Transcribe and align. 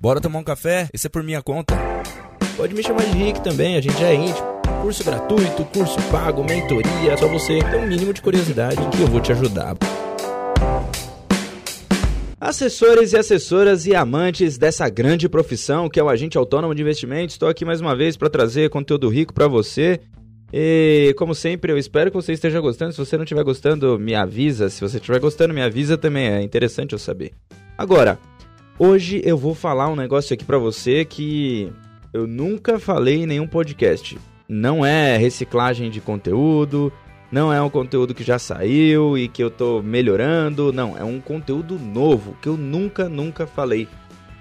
Bora 0.00 0.20
tomar 0.20 0.38
um 0.38 0.44
café? 0.44 0.88
Esse 0.94 1.08
é 1.08 1.10
por 1.10 1.24
minha 1.24 1.42
conta. 1.42 1.76
Pode 2.56 2.72
me 2.72 2.84
chamar 2.84 3.04
de 3.04 3.18
Rick 3.18 3.42
também, 3.42 3.76
a 3.76 3.80
gente 3.80 3.98
já 3.98 4.06
é 4.06 4.14
íntimo. 4.14 4.46
Curso 4.80 5.02
gratuito, 5.02 5.64
curso 5.64 6.00
pago, 6.08 6.44
mentoria, 6.44 7.16
só 7.18 7.26
você 7.26 7.58
ter 7.58 7.78
um 7.78 7.86
mínimo 7.88 8.14
de 8.14 8.22
curiosidade 8.22 8.76
que 8.96 9.02
eu 9.02 9.08
vou 9.08 9.20
te 9.20 9.32
ajudar. 9.32 9.76
Assessores 12.40 13.12
e 13.12 13.16
assessoras 13.16 13.86
e 13.86 13.94
amantes 13.96 14.56
dessa 14.56 14.88
grande 14.88 15.28
profissão 15.28 15.88
que 15.88 15.98
é 15.98 16.02
o 16.02 16.08
agente 16.08 16.38
autônomo 16.38 16.76
de 16.76 16.82
investimentos, 16.82 17.34
estou 17.34 17.48
aqui 17.48 17.64
mais 17.64 17.80
uma 17.80 17.96
vez 17.96 18.16
para 18.16 18.30
trazer 18.30 18.70
conteúdo 18.70 19.08
rico 19.08 19.34
para 19.34 19.48
você. 19.48 19.98
E 20.52 21.12
como 21.18 21.34
sempre, 21.34 21.72
eu 21.72 21.76
espero 21.76 22.08
que 22.08 22.16
você 22.16 22.32
esteja 22.32 22.60
gostando. 22.60 22.92
Se 22.92 22.98
você 22.98 23.16
não 23.16 23.24
estiver 23.24 23.42
gostando, 23.42 23.98
me 23.98 24.14
avisa. 24.14 24.70
Se 24.70 24.80
você 24.80 24.98
estiver 24.98 25.18
gostando, 25.18 25.52
me 25.52 25.60
avisa 25.60 25.98
também. 25.98 26.28
É 26.28 26.40
interessante 26.40 26.92
eu 26.92 26.98
saber. 26.98 27.32
Agora, 27.76 28.18
Hoje 28.80 29.20
eu 29.24 29.36
vou 29.36 29.56
falar 29.56 29.88
um 29.88 29.96
negócio 29.96 30.32
aqui 30.32 30.44
para 30.44 30.56
você 30.56 31.04
que 31.04 31.72
eu 32.12 32.28
nunca 32.28 32.78
falei 32.78 33.22
em 33.22 33.26
nenhum 33.26 33.46
podcast. 33.46 34.16
Não 34.48 34.86
é 34.86 35.16
reciclagem 35.16 35.90
de 35.90 36.00
conteúdo, 36.00 36.92
não 37.32 37.52
é 37.52 37.60
um 37.60 37.68
conteúdo 37.68 38.14
que 38.14 38.22
já 38.22 38.38
saiu 38.38 39.18
e 39.18 39.26
que 39.26 39.42
eu 39.42 39.50
tô 39.50 39.82
melhorando, 39.82 40.72
não, 40.72 40.96
é 40.96 41.02
um 41.02 41.20
conteúdo 41.20 41.76
novo 41.76 42.36
que 42.40 42.48
eu 42.48 42.56
nunca, 42.56 43.08
nunca 43.08 43.48
falei. 43.48 43.88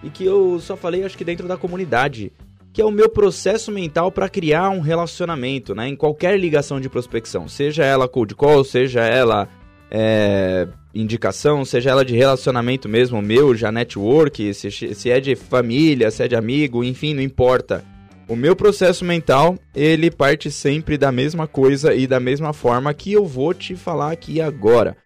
E 0.03 0.09
que 0.11 0.23
eu 0.23 0.59
só 0.59 0.77
falei 0.77 1.03
acho 1.03 1.17
que 1.17 1.25
dentro 1.25 1.47
da 1.47 1.57
comunidade, 1.57 2.31
que 2.71 2.79
é 2.79 2.85
o 2.85 2.91
meu 2.91 3.09
processo 3.09 3.71
mental 3.71 4.11
para 4.11 4.29
criar 4.29 4.69
um 4.69 4.81
relacionamento, 4.81 5.73
né, 5.73 5.87
em 5.87 5.95
qualquer 5.95 6.39
ligação 6.39 6.79
de 6.79 6.87
prospecção, 6.87 7.47
seja 7.47 7.83
ela 7.83 8.07
cold 8.07 8.35
call, 8.35 8.63
seja 8.63 9.01
ela 9.01 9.49
é, 9.89 10.67
indicação, 11.01 11.63
seja 11.63 11.91
ela 11.91 12.03
de 12.03 12.15
relacionamento 12.15 12.89
mesmo, 12.89 13.21
meu, 13.21 13.55
já 13.55 13.71
network, 13.71 14.53
se, 14.53 14.71
se 14.71 15.09
é 15.09 15.19
de 15.19 15.35
família, 15.35 16.09
se 16.11 16.23
é 16.23 16.27
de 16.27 16.35
amigo, 16.35 16.83
enfim, 16.83 17.13
não 17.13 17.21
importa. 17.21 17.83
O 18.27 18.35
meu 18.35 18.55
processo 18.55 19.05
mental, 19.05 19.57
ele 19.73 20.11
parte 20.11 20.51
sempre 20.51 20.97
da 20.97 21.11
mesma 21.11 21.47
coisa 21.47 21.93
e 21.93 22.05
da 22.05 22.19
mesma 22.19 22.51
forma 22.51 22.93
que 22.93 23.13
eu 23.13 23.25
vou 23.25 23.53
te 23.53 23.75
falar 23.75 24.11
aqui 24.11 24.41
agora. 24.41 24.97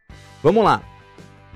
Vamos 0.42 0.64
lá. 0.64 0.82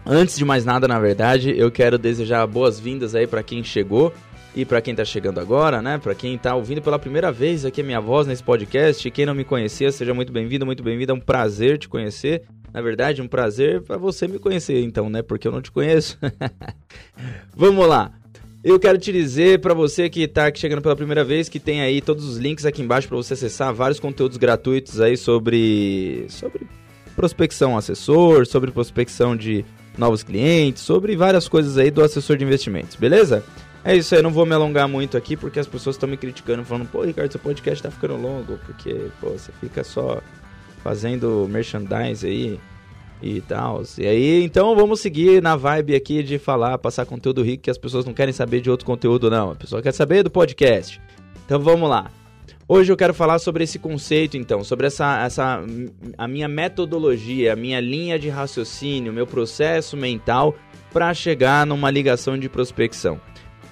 Antes 0.06 0.38
de 0.38 0.46
mais 0.46 0.64
nada, 0.64 0.88
na 0.88 1.00
verdade, 1.00 1.58
eu 1.58 1.72
quero 1.72 1.98
desejar 1.98 2.46
boas-vindas 2.46 3.16
aí 3.16 3.26
para 3.26 3.42
quem 3.42 3.64
chegou 3.64 4.14
e 4.56 4.64
para 4.64 4.80
quem 4.80 4.94
tá 4.94 5.04
chegando 5.04 5.40
agora, 5.40 5.82
né? 5.82 5.98
Para 5.98 6.14
quem 6.14 6.38
tá 6.38 6.56
ouvindo 6.56 6.82
pela 6.82 7.00
primeira 7.00 7.32
vez 7.32 7.66
aqui 7.66 7.82
a 7.82 7.84
minha 7.84 8.00
voz 8.00 8.28
nesse 8.28 8.44
podcast, 8.44 9.10
quem 9.10 9.26
não 9.26 9.34
me 9.34 9.44
conhecia, 9.44 9.92
seja 9.92 10.14
muito 10.14 10.32
bem-vindo, 10.32 10.66
muito 10.66 10.84
bem-vinda, 10.84 11.12
é 11.12 11.16
um 11.16 11.20
prazer 11.20 11.80
te 11.80 11.90
conhecer. 11.90 12.44
Na 12.76 12.82
verdade, 12.82 13.22
um 13.22 13.28
prazer 13.28 13.82
para 13.84 13.96
você 13.96 14.28
me 14.28 14.38
conhecer, 14.38 14.84
então, 14.84 15.10
né? 15.10 15.22
Porque 15.22 15.48
eu 15.48 15.52
não 15.54 15.62
te 15.62 15.72
conheço. 15.72 16.20
Vamos 17.56 17.88
lá. 17.88 18.12
Eu 18.62 18.78
quero 18.78 18.98
te 18.98 19.14
dizer 19.14 19.62
para 19.62 19.74
você 19.74 20.10
que 20.10 20.24
está 20.24 20.48
aqui 20.48 20.60
chegando 20.60 20.82
pela 20.82 20.94
primeira 20.94 21.24
vez 21.24 21.48
que 21.48 21.58
tem 21.58 21.80
aí 21.80 22.02
todos 22.02 22.26
os 22.26 22.36
links 22.36 22.66
aqui 22.66 22.82
embaixo 22.82 23.08
para 23.08 23.16
você 23.16 23.34
acessar 23.34 23.74
vários 23.74 23.98
conteúdos 23.98 24.36
gratuitos 24.36 25.00
aí 25.00 25.16
sobre 25.16 26.26
sobre 26.28 26.68
prospecção 27.16 27.78
assessor, 27.78 28.46
sobre 28.46 28.72
prospecção 28.72 29.38
de 29.38 29.64
novos 29.98 30.22
clientes, 30.22 30.84
sobre 30.84 31.16
várias 31.16 31.48
coisas 31.48 31.78
aí 31.78 31.90
do 31.90 32.04
assessor 32.04 32.36
de 32.36 32.44
investimentos, 32.44 32.98
beleza? 32.98 33.42
É 33.86 33.96
isso 33.96 34.14
aí, 34.14 34.22
não 34.22 34.32
vou 34.32 34.46
me 34.46 34.54
alongar 34.54 34.90
muito 34.90 35.16
aqui 35.16 35.38
porque 35.38 35.62
as 35.62 35.68
pessoas 35.68 35.96
estão 35.96 36.10
me 36.10 36.18
criticando, 36.18 36.66
falando, 36.66 36.90
pô, 36.90 37.04
Ricardo, 37.04 37.32
seu 37.32 37.40
podcast 37.40 37.82
tá 37.82 37.90
ficando 37.90 38.18
longo, 38.18 38.60
porque, 38.66 39.08
pô, 39.22 39.30
você 39.30 39.54
fica 39.62 39.82
só 39.82 40.22
fazendo 40.86 41.48
merchandise 41.50 42.28
aí 42.28 42.60
e 43.20 43.42
tal. 43.42 43.82
E 43.98 44.06
aí, 44.06 44.44
então 44.44 44.76
vamos 44.76 45.00
seguir 45.00 45.42
na 45.42 45.56
vibe 45.56 45.96
aqui 45.96 46.22
de 46.22 46.38
falar, 46.38 46.78
passar 46.78 47.08
conteúdo 47.08 47.42
rico 47.42 47.64
que 47.64 47.72
as 47.72 47.78
pessoas 47.78 48.06
não 48.06 48.14
querem 48.14 48.32
saber 48.32 48.62
de 48.62 48.70
outro 48.70 48.86
conteúdo, 48.86 49.28
não. 49.28 49.50
A 49.50 49.56
pessoa 49.56 49.82
quer 49.82 49.92
saber 49.92 50.22
do 50.22 50.30
podcast. 50.30 51.02
Então 51.44 51.60
vamos 51.60 51.90
lá. 51.90 52.12
Hoje 52.68 52.94
eu 52.94 52.98
quero 52.98 53.16
falar 53.16 53.40
sobre 53.40 53.64
esse 53.64 53.80
conceito, 53.80 54.38
então, 54.38 54.64
sobre 54.64 54.86
essa, 54.86 55.24
essa 55.24 55.64
a 56.20 56.28
minha 56.28 56.48
metodologia, 56.48 57.54
a 57.54 57.56
minha 57.56 57.80
linha 57.80 58.20
de 58.20 58.30
raciocínio, 58.30 59.12
meu 59.12 59.26
processo 59.26 59.98
mental 59.98 60.56
para 60.94 61.12
chegar 61.16 61.66
numa 61.66 61.90
ligação 61.90 62.38
de 62.38 62.48
prospecção. 62.48 63.20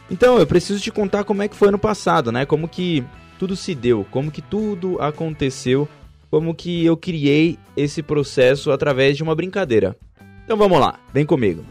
Então, 0.10 0.40
eu 0.40 0.48
preciso 0.48 0.82
te 0.82 0.92
contar 0.92 1.24
como 1.26 1.44
é 1.44 1.48
que 1.48 1.56
foi 1.56 1.70
no 1.70 1.78
passado, 1.78 2.32
né? 2.32 2.44
Como 2.44 2.68
que 2.68 3.04
tudo 3.38 3.56
se 3.56 3.76
deu, 3.76 4.04
como 4.10 4.32
que 4.32 4.42
tudo 4.42 5.00
aconteceu 5.00 5.88
como 6.34 6.56
que 6.56 6.84
eu 6.84 6.98
criei 6.98 7.60
esse 7.78 8.02
processo 8.02 8.72
através 8.72 9.16
de 9.16 9.22
uma 9.22 9.36
brincadeira. 9.36 9.96
Então 10.44 10.58
vamos 10.58 10.80
lá, 10.80 11.00
vem 11.14 11.28
comigo. 11.28 11.64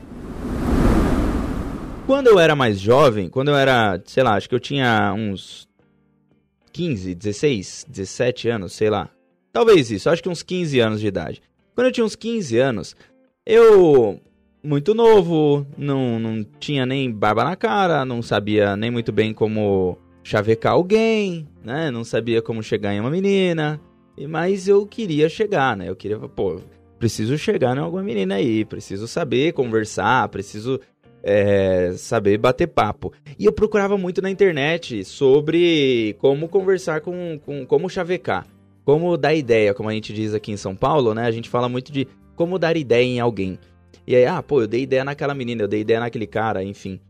Quando 2.07 2.29
eu 2.29 2.39
era 2.39 2.55
mais 2.55 2.79
jovem, 2.79 3.29
quando 3.29 3.49
eu 3.49 3.57
era, 3.57 4.01
sei 4.07 4.23
lá, 4.23 4.37
acho 4.37 4.49
que 4.49 4.55
eu 4.55 4.61
tinha 4.61 5.13
uns 5.15 5.69
15, 6.73 7.13
16, 7.13 7.87
17 7.89 8.49
anos, 8.51 8.73
sei 8.75 8.89
lá. 8.89 9.11
Talvez 9.53 9.91
isso, 9.91 10.09
acho 10.09 10.23
que 10.23 10.29
uns 10.29 10.45
15 10.45 10.79
anos 10.79 11.01
de 11.01 11.09
idade. 11.09 11.43
Quando 11.75 11.89
eu 11.89 11.93
tinha 11.93 12.07
uns 12.07 12.15
15 12.15 12.57
anos, 12.57 12.95
eu 13.45 14.21
muito 14.63 14.95
novo, 14.95 15.67
não, 15.77 16.21
não 16.21 16.45
tinha 16.61 16.87
nem 16.87 17.11
barba 17.11 17.43
na 17.43 17.57
cara, 17.57 18.05
não 18.05 18.23
sabia 18.23 18.77
nem 18.77 18.93
muito 18.93 19.11
bem 19.11 19.35
como 19.35 19.99
chavecar 20.23 20.75
alguém, 20.75 21.49
né? 21.65 21.91
Não 21.91 22.05
sabia 22.05 22.41
como 22.41 22.63
chegar 22.63 22.95
em 22.95 23.01
uma 23.01 23.11
menina, 23.11 23.81
mas 24.29 24.69
eu 24.69 24.87
queria 24.87 25.29
chegar, 25.29 25.77
né? 25.77 25.89
Eu 25.89 25.97
queria, 25.97 26.19
pô, 26.19 26.61
preciso 26.99 27.37
chegar 27.37 27.77
em 27.77 27.81
alguma 27.81 28.03
menina 28.03 28.37
aí, 28.37 28.65
preciso 28.65 29.09
saber 29.09 29.53
conversar, 29.53 30.29
preciso 30.29 30.81
é, 31.23 31.93
saber 31.97 32.39
bater 32.39 32.67
papo. 32.67 33.13
E 33.39 33.45
eu 33.45 33.53
procurava 33.53 33.97
muito 33.97 34.21
na 34.21 34.31
internet 34.31 35.05
sobre 35.05 36.17
como 36.19 36.49
conversar 36.49 37.01
com, 37.01 37.41
com 37.45 37.65
como 37.65 37.89
chavecar, 37.89 38.47
como 38.85 39.17
dar 39.17 39.35
ideia, 39.35 39.73
como 39.73 39.89
a 39.89 39.93
gente 39.93 40.13
diz 40.13 40.35
aqui 40.35 40.53
em 40.53 40.57
São 40.57 40.75
Paulo, 40.75 41.15
né? 41.15 41.25
A 41.25 41.31
gente 41.31 41.49
fala 41.49 41.69
muito 41.69 41.93
de 41.93 42.07
como 42.37 42.59
dar 42.59 42.77
ideia 42.77 43.05
em 43.05 43.21
alguém. 43.21 43.59
E 44.07 44.17
aí, 44.17 44.27
ah, 44.27 44.43
pô, 44.43 44.63
eu 44.63 44.67
dei 44.67 44.83
ideia 44.83 45.05
naquela 45.05 45.35
menina, 45.35 45.63
eu 45.63 45.69
dei 45.69 45.81
ideia 45.81 46.01
naquele 46.01 46.27
cara, 46.27 46.63
enfim. 46.65 47.01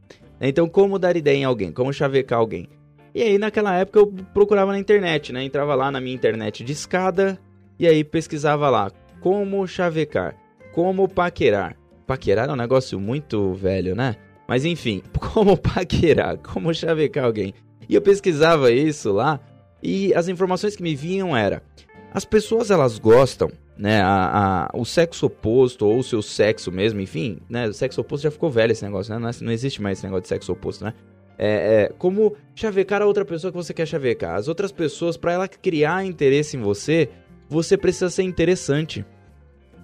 Então, 0.41 0.69
como 0.69 0.99
dar 0.99 1.17
ideia 1.17 1.39
em 1.39 1.45
alguém, 1.45 1.73
como 1.73 1.93
chavecar 1.93 2.39
alguém. 2.39 2.69
E 3.15 3.23
aí 3.23 3.39
naquela 3.39 3.75
época 3.77 3.99
eu 3.99 4.07
procurava 4.33 4.73
na 4.73 4.79
internet, 4.79 5.33
né? 5.33 5.45
Entrava 5.45 5.75
lá 5.75 5.91
na 5.91 6.01
minha 6.01 6.15
internet 6.15 6.65
de 6.65 6.73
escada 6.73 7.39
e 7.79 7.87
aí 7.87 8.03
pesquisava 8.03 8.71
lá 8.71 8.91
como 9.21 9.67
chavecar, 9.67 10.35
como 10.73 11.09
paquerar. 11.09 11.77
Paquerar 12.07 12.49
é 12.49 12.53
um 12.53 12.57
negócio 12.57 12.99
muito 12.99 13.53
velho, 13.55 13.95
né? 13.95 14.17
Mas 14.49 14.65
enfim, 14.65 15.03
como 15.33 15.57
paquerar, 15.57 16.39
como 16.39 16.75
chavecar 16.75 17.25
alguém. 17.25 17.55
E 17.89 17.95
eu 17.95 18.01
pesquisava 18.01 18.71
isso 18.71 19.13
lá 19.13 19.41
e 19.83 20.15
as 20.15 20.29
informações 20.29 20.77
que 20.77 20.83
me 20.83 20.95
vinham 20.95 21.37
era 21.37 21.63
as 22.15 22.25
pessoas 22.25 22.71
elas 22.71 22.99
gostam, 22.99 23.51
né, 23.77 24.03
a, 24.03 24.67
a, 24.67 24.79
o 24.79 24.85
sexo 24.85 25.27
oposto 25.27 25.87
ou 25.87 25.99
o 25.99 26.03
seu 26.03 26.21
sexo 26.21 26.71
mesmo, 26.71 27.01
enfim, 27.01 27.39
né, 27.49 27.69
o 27.69 27.73
sexo 27.73 28.01
oposto 28.03 28.25
já 28.25 28.31
ficou 28.31 28.51
velho 28.51 28.73
esse 28.73 28.85
negócio, 28.85 29.13
né, 29.13 29.19
não, 29.19 29.29
é, 29.29 29.33
não 29.41 29.51
existe 29.51 29.81
mais 29.81 29.99
esse 29.99 30.07
negócio 30.07 30.23
de 30.23 30.29
sexo 30.29 30.53
oposto, 30.53 30.85
né, 30.85 30.93
é, 31.45 31.47
é, 31.47 31.93
como 31.99 32.37
chavecar 32.55 33.03
a 33.03 33.07
outra 33.07 33.25
pessoa 33.25 33.51
que 33.51 33.57
você 33.57 33.75
quer 33.75 33.85
chavecar. 33.85 34.37
As 34.37 34.47
outras 34.47 34.71
pessoas, 34.71 35.17
para 35.17 35.33
ela 35.33 35.49
criar 35.49 36.05
interesse 36.05 36.57
em 36.57 36.61
você, 36.61 37.09
você 37.49 37.77
precisa 37.77 38.09
ser 38.09 38.23
interessante. 38.23 39.05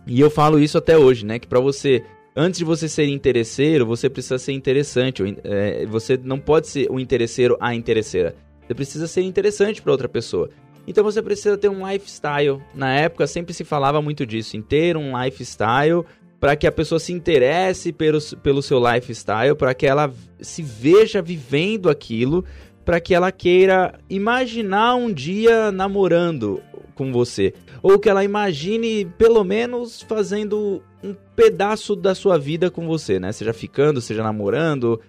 E 0.06 0.20
eu 0.20 0.30
falo 0.30 0.60
isso 0.60 0.78
até 0.78 0.97
hoje, 0.97 1.26
né? 1.26 1.41
Que 1.41 1.48
para 1.48 1.58
você, 1.58 2.04
antes 2.36 2.58
de 2.58 2.64
você 2.64 2.88
ser 2.88 3.08
interesseiro, 3.08 3.84
você 3.84 4.08
precisa 4.08 4.38
ser 4.38 4.52
interessante. 4.52 5.36
É, 5.42 5.84
você 5.86 6.16
não 6.16 6.38
pode 6.38 6.68
ser 6.68 6.88
o 6.92 7.00
interesseiro 7.00 7.56
a 7.60 7.74
interesseira. 7.74 8.36
Você 8.64 8.74
precisa 8.74 9.08
ser 9.08 9.22
interessante 9.22 9.82
para 9.82 9.91
outra 9.91 10.08
pessoa. 10.08 10.48
Então 10.86 11.02
você 11.02 11.20
precisa 11.20 11.58
ter 11.58 11.68
um 11.68 11.91
lifestyle. 11.91 12.62
Na 12.72 12.94
época 12.94 13.26
sempre 13.26 13.52
se 13.52 13.64
falava 13.64 14.00
muito 14.00 14.24
disso, 14.24 14.56
em 14.56 14.62
ter 14.62 14.97
um 14.97 15.20
lifestyle 15.20 16.04
para 16.41 16.56
que 16.56 16.66
a 16.66 16.72
pessoa 16.72 16.99
se 16.99 17.12
interesse 17.12 17.93
pelo, 17.93 18.19
pelo 18.43 18.62
seu 18.62 18.78
lifestyle, 18.78 19.56
para 19.56 19.75
que 19.75 19.87
ela 19.87 20.12
se 20.41 20.62
veja 20.62 21.21
vivendo 21.21 21.91
aquilo, 21.91 22.45
para 22.84 23.01
que 23.01 23.15
ela 23.15 23.33
queira 23.33 23.98
imaginar 24.09 24.95
um 24.95 25.12
dia 25.12 25.72
namorando 25.72 26.62
com 26.95 27.12
você, 27.12 27.53
ou 27.83 27.98
que 27.98 28.09
ela 28.09 28.24
imagine 28.24 29.04
pelo 29.16 29.45
menos 29.45 30.03
fazendo 30.03 30.83
um 31.03 31.15
pedaço 31.36 31.95
da 31.95 32.15
sua 32.15 32.39
vida 32.39 32.71
com 32.71 32.86
você, 32.86 33.21
né? 33.21 33.30
Seja 33.30 33.53
ficando, 33.53 34.01
seja 34.01 34.22
namorando, 34.22 35.01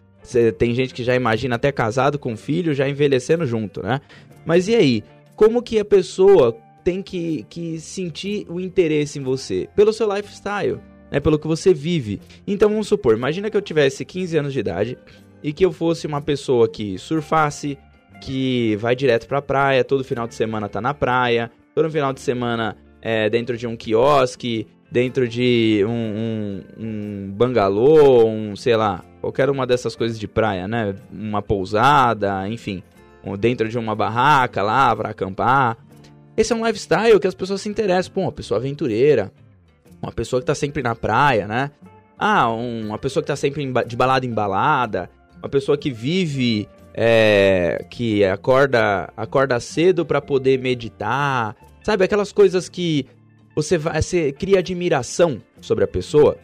tem 0.58 0.76
gente 0.76 0.94
que 0.94 1.04
já 1.04 1.16
imagina 1.16 1.56
até 1.56 1.72
casado 1.72 2.20
com 2.20 2.38
filho, 2.38 2.74
já 2.74 2.88
envelhecendo 2.88 3.46
junto, 3.46 3.82
né? 3.82 4.02
Mas 4.46 4.68
e 4.68 4.76
aí? 4.76 5.04
Como 5.36 5.64
que 5.64 5.80
a 5.80 5.86
pessoa 5.86 6.56
tem 6.84 7.02
que, 7.02 7.46
que 7.50 7.80
sentir 7.80 8.46
o 8.50 8.60
interesse 8.60 9.20
em 9.20 9.24
você? 9.24 9.70
Pelo 9.76 9.94
seu 9.94 10.14
lifestyle 10.14 10.80
né, 11.12 11.20
pelo 11.20 11.40
que 11.40 11.48
você 11.48 11.74
vive. 11.74 12.22
Então 12.46 12.70
vamos 12.70 12.88
supor, 12.88 13.16
imagina 13.16 13.50
que 13.50 13.58
eu 13.58 13.62
tivesse 13.62 14.06
15 14.06 14.38
anos 14.38 14.54
de 14.54 14.60
idade 14.60 14.98
e 15.44 15.54
que 15.54 15.66
eu 15.66 15.72
fosse 15.72 16.08
uma 16.08 16.22
pessoa 16.22 16.68
que 16.68 16.98
surfasse, 16.98 17.78
que 18.22 18.76
vai 18.78 18.96
direto 18.96 19.28
pra 19.28 19.42
praia, 19.42 19.84
todo 19.84 20.04
final 20.04 20.28
de 20.28 20.36
semana 20.36 20.68
tá 20.68 20.82
na 20.82 20.94
praia, 20.94 21.52
todo 21.74 21.90
final 21.90 22.12
de 22.14 22.20
semana 22.22 22.76
é 23.02 23.30
dentro 23.30 23.58
de 23.58 23.66
um 23.66 23.76
quiosque, 23.76 24.68
dentro 24.92 25.28
de 25.28 25.84
um, 25.88 25.92
um, 25.92 26.64
um 26.78 27.32
bangalô, 27.32 28.26
um, 28.26 28.56
sei 28.56 28.76
lá, 28.76 29.04
qualquer 29.22 29.50
uma 29.50 29.66
dessas 29.66 29.96
coisas 29.96 30.20
de 30.20 30.28
praia, 30.28 30.68
né? 30.68 30.96
Uma 31.12 31.42
pousada, 31.42 32.48
enfim, 32.48 32.84
dentro 33.40 33.70
de 33.70 33.78
uma 33.78 33.96
barraca 33.96 34.62
lá 34.62 34.96
para 34.96 35.10
acampar. 35.10 35.78
Esse 36.36 36.54
é 36.54 36.56
um 36.56 36.66
lifestyle 36.66 37.20
que 37.20 37.28
as 37.28 37.36
pessoas 37.36 37.62
se 37.62 37.70
interessam. 37.70 38.14
Pô, 38.14 38.22
uma 38.22 38.32
pessoa 38.32 38.60
aventureira, 38.60 39.32
uma 40.02 40.12
pessoa 40.12 40.42
que 40.42 40.46
tá 40.46 40.56
sempre 40.56 40.82
na 40.82 40.96
praia, 40.96 41.48
né? 41.48 41.72
Ah, 42.18 42.52
um, 42.52 42.88
uma 42.88 42.98
pessoa 42.98 43.24
que 43.24 43.28
tá 43.28 43.36
sempre 43.36 43.66
de 43.86 43.96
balada 43.96 44.26
em 44.26 44.34
balada, 44.34 45.10
uma 45.38 45.50
pessoa 45.50 45.78
que 45.78 45.92
vive, 45.92 46.68
é, 46.94 47.86
que 47.90 48.24
acorda, 48.26 49.12
acorda 49.16 49.60
cedo 49.60 50.06
para 50.06 50.22
poder 50.22 50.60
meditar, 50.60 51.56
sabe? 51.82 52.04
Aquelas 52.04 52.32
coisas 52.32 52.68
que 52.68 53.06
você, 53.56 53.78
vai, 53.78 54.02
você 54.02 54.32
cria 54.32 54.60
admiração 54.60 55.42
sobre 55.62 55.84
a 55.84 55.88
pessoa. 55.88 56.38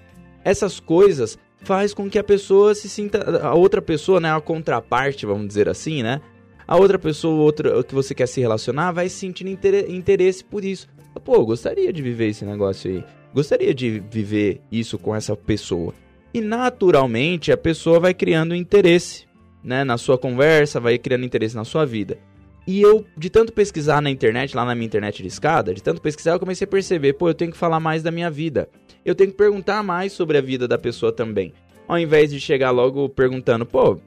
Essas 0.44 0.80
coisas 0.80 1.38
faz 1.62 1.94
com 1.94 2.10
que 2.10 2.20
a 2.20 2.24
pessoa 2.24 2.76
se 2.76 2.88
sinta, 2.88 3.42
a 3.42 3.54
outra 3.54 3.82
pessoa, 3.82 4.20
né, 4.20 4.34
a 4.34 4.40
contraparte, 4.40 5.26
vamos 5.26 5.48
dizer 5.48 5.68
assim, 5.68 6.04
né? 6.04 6.22
A 6.68 6.78
outra 6.78 6.98
pessoa, 6.98 7.44
outra 7.44 7.84
que 7.84 7.94
você 7.94 8.16
quer 8.16 8.28
se 8.28 8.40
relacionar, 8.42 8.92
vai 8.92 9.10
sentir 9.10 9.46
interesse 9.48 10.44
por 10.44 10.64
isso. 10.64 10.88
Pô, 11.24 11.46
gostaria 11.46 11.92
de 11.94 12.02
viver 12.02 12.28
esse 12.28 12.44
negócio 12.44 12.92
aí. 12.92 13.04
Gostaria 13.36 13.74
de 13.76 14.00
viver 14.00 14.62
isso 14.72 14.98
com 14.98 15.14
essa 15.14 15.36
pessoa. 15.36 15.94
E 16.34 16.40
naturalmente 16.40 17.52
a 17.52 17.58
pessoa 17.58 18.00
vai 18.00 18.14
criando 18.14 18.56
interesse, 18.56 19.26
né, 19.62 19.84
na 19.84 19.98
sua 19.98 20.18
conversa, 20.18 20.80
vai 20.80 20.98
criando 20.98 21.26
interesse 21.26 21.54
na 21.54 21.66
sua 21.66 21.86
vida. 21.86 22.18
E 22.66 22.82
eu, 22.82 23.06
de 23.18 23.30
tanto 23.30 23.52
pesquisar 23.52 24.02
na 24.02 24.10
internet, 24.10 24.56
lá 24.56 24.64
na 24.64 24.74
minha 24.74 24.86
internet 24.86 25.22
de 25.22 25.28
escada, 25.28 25.74
de 25.74 25.84
tanto 25.84 26.02
pesquisar, 26.02 26.32
eu 26.32 26.40
comecei 26.40 26.64
a 26.64 26.68
perceber, 26.68 27.12
pô, 27.12 27.28
eu 27.28 27.34
tenho 27.34 27.52
que 27.52 27.58
falar 27.58 27.82
mais 27.82 28.02
da 28.02 28.10
minha 28.10 28.32
vida. 28.32 28.70
Eu 29.04 29.14
tenho 29.14 29.32
que 29.32 29.38
perguntar 29.38 29.84
mais 29.84 30.14
sobre 30.14 30.38
a 30.38 30.42
vida 30.42 30.66
da 30.66 30.78
pessoa 30.78 31.12
também. 31.12 31.52
Ao 31.90 32.00
invés 32.00 32.32
de 32.32 32.40
chegar 32.40 32.72
logo 32.72 33.10
perguntando, 33.10 33.66
pô, 33.66 34.00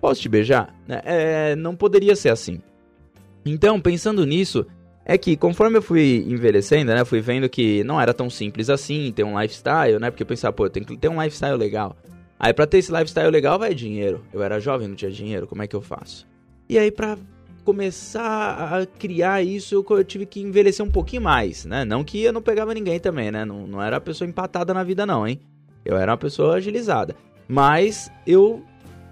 posso 0.00 0.22
te 0.22 0.28
beijar? 0.28 0.72
Né, 0.86 1.02
é, 1.04 1.56
não 1.56 1.74
poderia 1.74 2.14
ser 2.14 2.28
assim. 2.28 2.60
Então, 3.44 3.80
pensando 3.80 4.24
nisso, 4.24 4.64
é 5.08 5.16
que 5.16 5.36
conforme 5.36 5.78
eu 5.78 5.82
fui 5.82 6.26
envelhecendo, 6.28 6.92
né, 6.92 7.04
fui 7.04 7.20
vendo 7.20 7.48
que 7.48 7.84
não 7.84 8.00
era 8.00 8.12
tão 8.12 8.28
simples 8.28 8.68
assim 8.68 9.12
ter 9.14 9.22
um 9.22 9.40
lifestyle, 9.40 10.00
né, 10.00 10.10
porque 10.10 10.24
eu 10.24 10.26
pensava, 10.26 10.52
pô, 10.52 10.68
tenho 10.68 10.84
que 10.84 10.96
ter 10.96 11.08
um 11.08 11.22
lifestyle 11.22 11.56
legal. 11.56 11.96
Aí 12.38 12.52
pra 12.52 12.66
ter 12.66 12.78
esse 12.78 12.90
lifestyle 12.90 13.30
legal 13.30 13.56
vai 13.56 13.72
dinheiro. 13.72 14.22
Eu 14.32 14.42
era 14.42 14.58
jovem, 14.58 14.88
não 14.88 14.96
tinha 14.96 15.10
dinheiro, 15.10 15.46
como 15.46 15.62
é 15.62 15.68
que 15.68 15.76
eu 15.76 15.80
faço? 15.80 16.26
E 16.68 16.76
aí 16.76 16.90
pra 16.90 17.16
começar 17.64 18.80
a 18.80 18.84
criar 18.84 19.42
isso, 19.42 19.74
eu, 19.74 19.86
eu, 19.96 20.04
tive 20.04 20.26
que 20.26 20.40
envelhecer 20.40 20.84
um 20.84 20.90
pouquinho 20.90 21.22
mais, 21.22 21.64
né? 21.64 21.84
Não 21.84 22.02
que 22.02 22.22
eu 22.22 22.32
não 22.32 22.42
pegava 22.42 22.74
ninguém 22.74 22.98
também, 22.98 23.30
né? 23.30 23.44
Não, 23.44 23.66
não 23.66 23.82
era 23.82 23.96
uma 23.96 24.00
pessoa 24.00 24.28
empatada 24.28 24.74
na 24.74 24.82
vida, 24.82 25.06
não, 25.06 25.26
hein? 25.26 25.40
Eu 25.84 25.96
era 25.96 26.10
uma 26.10 26.18
pessoa 26.18 26.56
agilizada. 26.56 27.14
Mas 27.48 28.10
eu 28.26 28.62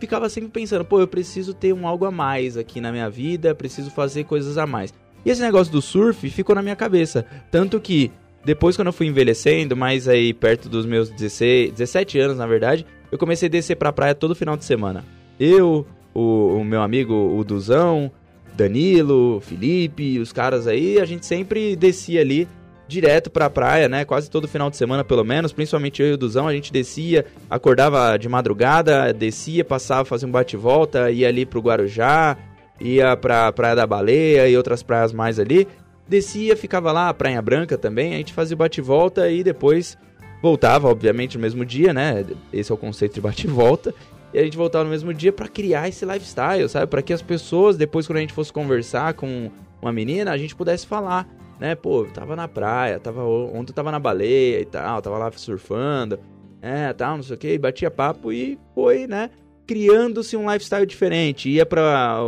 ficava 0.01 0.29
sempre 0.29 0.51
pensando, 0.51 0.85
pô, 0.85 1.01
eu 1.01 1.09
preciso 1.09 1.55
ter 1.55 1.73
um 1.73 1.87
algo 1.87 2.05
a 2.05 2.11
mais 2.11 2.57
aqui 2.57 2.81
na 2.81 2.91
minha 2.91 3.09
vida, 3.09 3.55
preciso 3.55 3.91
fazer 3.91 4.25
coisas 4.25 4.59
a 4.59 4.67
mais. 4.67 4.93
E 5.25 5.31
esse 5.31 5.41
negócio 5.41 5.73
do 5.73 5.81
surf 5.81 6.29
ficou 6.31 6.55
na 6.55 6.63
minha 6.63 6.77
cabeça. 6.77 7.25
Tanto 7.51 7.81
que 7.81 8.11
depois, 8.45 8.77
quando 8.77 8.89
eu 8.89 8.93
fui 8.93 9.07
envelhecendo, 9.07 9.75
mais 9.75 10.07
aí 10.07 10.35
perto 10.35 10.69
dos 10.69 10.85
meus 10.85 11.09
16, 11.09 11.73
17 11.73 12.19
anos, 12.19 12.37
na 12.37 12.47
verdade, 12.47 12.85
eu 13.11 13.17
comecei 13.17 13.49
a 13.49 13.51
descer 13.51 13.77
pra 13.77 13.93
praia 13.93 14.15
todo 14.15 14.35
final 14.35 14.57
de 14.57 14.65
semana. 14.65 15.03
Eu, 15.41 15.87
o, 16.13 16.59
o 16.59 16.65
meu 16.65 16.83
amigo, 16.83 17.15
o 17.15 17.43
Duzão, 17.43 18.13
Danilo, 18.55 19.41
Felipe, 19.41 20.19
os 20.19 20.31
caras 20.31 20.67
aí, 20.67 21.01
a 21.01 21.07
gente 21.07 21.25
sempre 21.25 21.75
descia 21.75 22.21
ali 22.21 22.47
direto 22.87 23.31
pra 23.31 23.49
praia, 23.49 23.89
né? 23.89 24.05
Quase 24.05 24.31
todo 24.31 24.47
final 24.47 24.69
de 24.69 24.77
semana, 24.77 25.03
pelo 25.03 25.25
menos. 25.25 25.53
Principalmente 25.53 26.03
eu 26.03 26.09
e 26.09 26.13
o 26.13 26.17
Duzão, 26.19 26.47
a 26.47 26.53
gente 26.53 26.71
descia, 26.71 27.25
acordava 27.49 28.17
de 28.19 28.29
madrugada, 28.29 29.13
descia, 29.13 29.65
passava, 29.65 30.05
fazia 30.05 30.29
um 30.29 30.31
bate-volta, 30.31 31.11
ia 31.11 31.29
ali 31.29 31.47
pro 31.47 31.63
Guarujá, 31.63 32.37
ia 32.81 33.17
pra 33.17 33.53
Praia 33.53 33.77
da 33.77 33.87
Baleia 33.87 34.49
e 34.49 34.57
outras 34.57 34.83
praias 34.83 35.13
mais 35.13 35.39
ali. 35.39 35.67
Descia, 36.09 36.57
ficava 36.57 36.93
lá, 36.93 37.09
a 37.09 37.15
Praia 37.15 37.41
Branca 37.41 37.79
também, 37.79 38.15
a 38.15 38.19
gente 38.19 38.33
fazia 38.33 38.57
bate-volta 38.57 39.31
e 39.31 39.43
depois 39.43 39.97
voltava, 40.43 40.89
obviamente, 40.89 41.39
no 41.39 41.43
mesmo 41.43 41.65
dia, 41.65 41.95
né? 41.95 42.25
Esse 42.53 42.71
é 42.71 42.75
o 42.75 42.79
conceito 42.79 43.15
de 43.15 43.21
bate-volta 43.23 43.95
e 44.35 44.39
a 44.39 44.43
gente 44.43 44.57
voltava 44.57 44.85
no 44.85 44.91
mesmo 44.91 45.15
dia 45.15 45.33
para 45.33 45.49
criar 45.49 45.89
esse 45.89 46.05
lifestyle, 46.05 46.69
sabe? 46.69 46.89
Para 46.89 47.01
que 47.01 47.13
as 47.13 47.23
pessoas, 47.23 47.77
depois 47.77 48.07
quando 48.07 48.19
a 48.19 48.21
gente 48.21 48.33
fosse 48.33 48.53
conversar 48.53 49.15
com 49.15 49.51
uma 49.81 49.93
menina, 49.93 50.33
a 50.33 50.37
gente 50.37 50.57
pudesse 50.57 50.87
falar, 50.87 51.27
né? 51.59 51.75
Pô, 51.77 52.05
tava 52.05 52.35
na 52.35 52.49
praia, 52.49 52.99
tava 52.99 53.23
ontem 53.25 53.71
eu 53.71 53.75
tava 53.75 53.93
na 53.93 53.99
baleia 53.99 54.61
e 54.61 54.65
tal, 54.65 55.01
tava 55.01 55.19
lá 55.19 55.31
surfando, 55.33 56.19
é, 56.61 56.93
tal, 56.93 57.17
não 57.17 57.23
sei 57.23 57.37
o 57.37 57.39
que, 57.39 57.57
batia 57.59 57.91
papo 57.91 58.33
e 58.33 58.59
foi, 58.75 59.07
né? 59.07 59.31
Criando-se 59.67 60.37
um 60.37 60.51
lifestyle 60.51 60.87
diferente. 60.87 61.49
Ia 61.49 61.65
para 61.65 62.21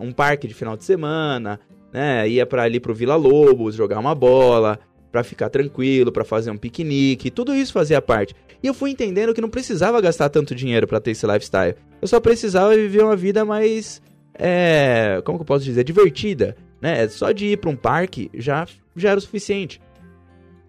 um 0.00 0.12
parque 0.12 0.46
de 0.46 0.54
final 0.54 0.76
de 0.76 0.84
semana, 0.84 1.58
né? 1.92 2.28
Ia 2.28 2.46
para 2.46 2.62
ali 2.62 2.78
pro 2.78 2.94
Vila 2.94 3.16
Lobos 3.16 3.74
jogar 3.74 3.98
uma 3.98 4.14
bola, 4.14 4.78
para 5.12 5.22
ficar 5.22 5.50
tranquilo, 5.50 6.10
para 6.10 6.24
fazer 6.24 6.50
um 6.50 6.56
piquenique, 6.56 7.30
tudo 7.30 7.54
isso 7.54 7.72
fazia 7.72 8.00
parte. 8.00 8.34
E 8.62 8.66
eu 8.66 8.72
fui 8.72 8.90
entendendo 8.90 9.34
que 9.34 9.40
não 9.40 9.50
precisava 9.50 10.00
gastar 10.00 10.30
tanto 10.30 10.54
dinheiro 10.54 10.86
para 10.86 11.00
ter 11.00 11.10
esse 11.10 11.26
lifestyle. 11.26 11.74
Eu 12.00 12.08
só 12.08 12.18
precisava 12.18 12.74
viver 12.74 13.04
uma 13.04 13.16
vida 13.16 13.44
mais 13.44 14.00
é, 14.34 15.20
como 15.24 15.38
que 15.38 15.42
eu 15.42 15.46
posso 15.46 15.64
dizer, 15.64 15.84
divertida, 15.84 16.56
né? 16.80 17.06
Só 17.08 17.30
de 17.30 17.46
ir 17.46 17.58
para 17.58 17.70
um 17.70 17.76
parque 17.76 18.30
já 18.34 18.66
já 18.96 19.10
era 19.10 19.18
o 19.18 19.22
suficiente. 19.22 19.80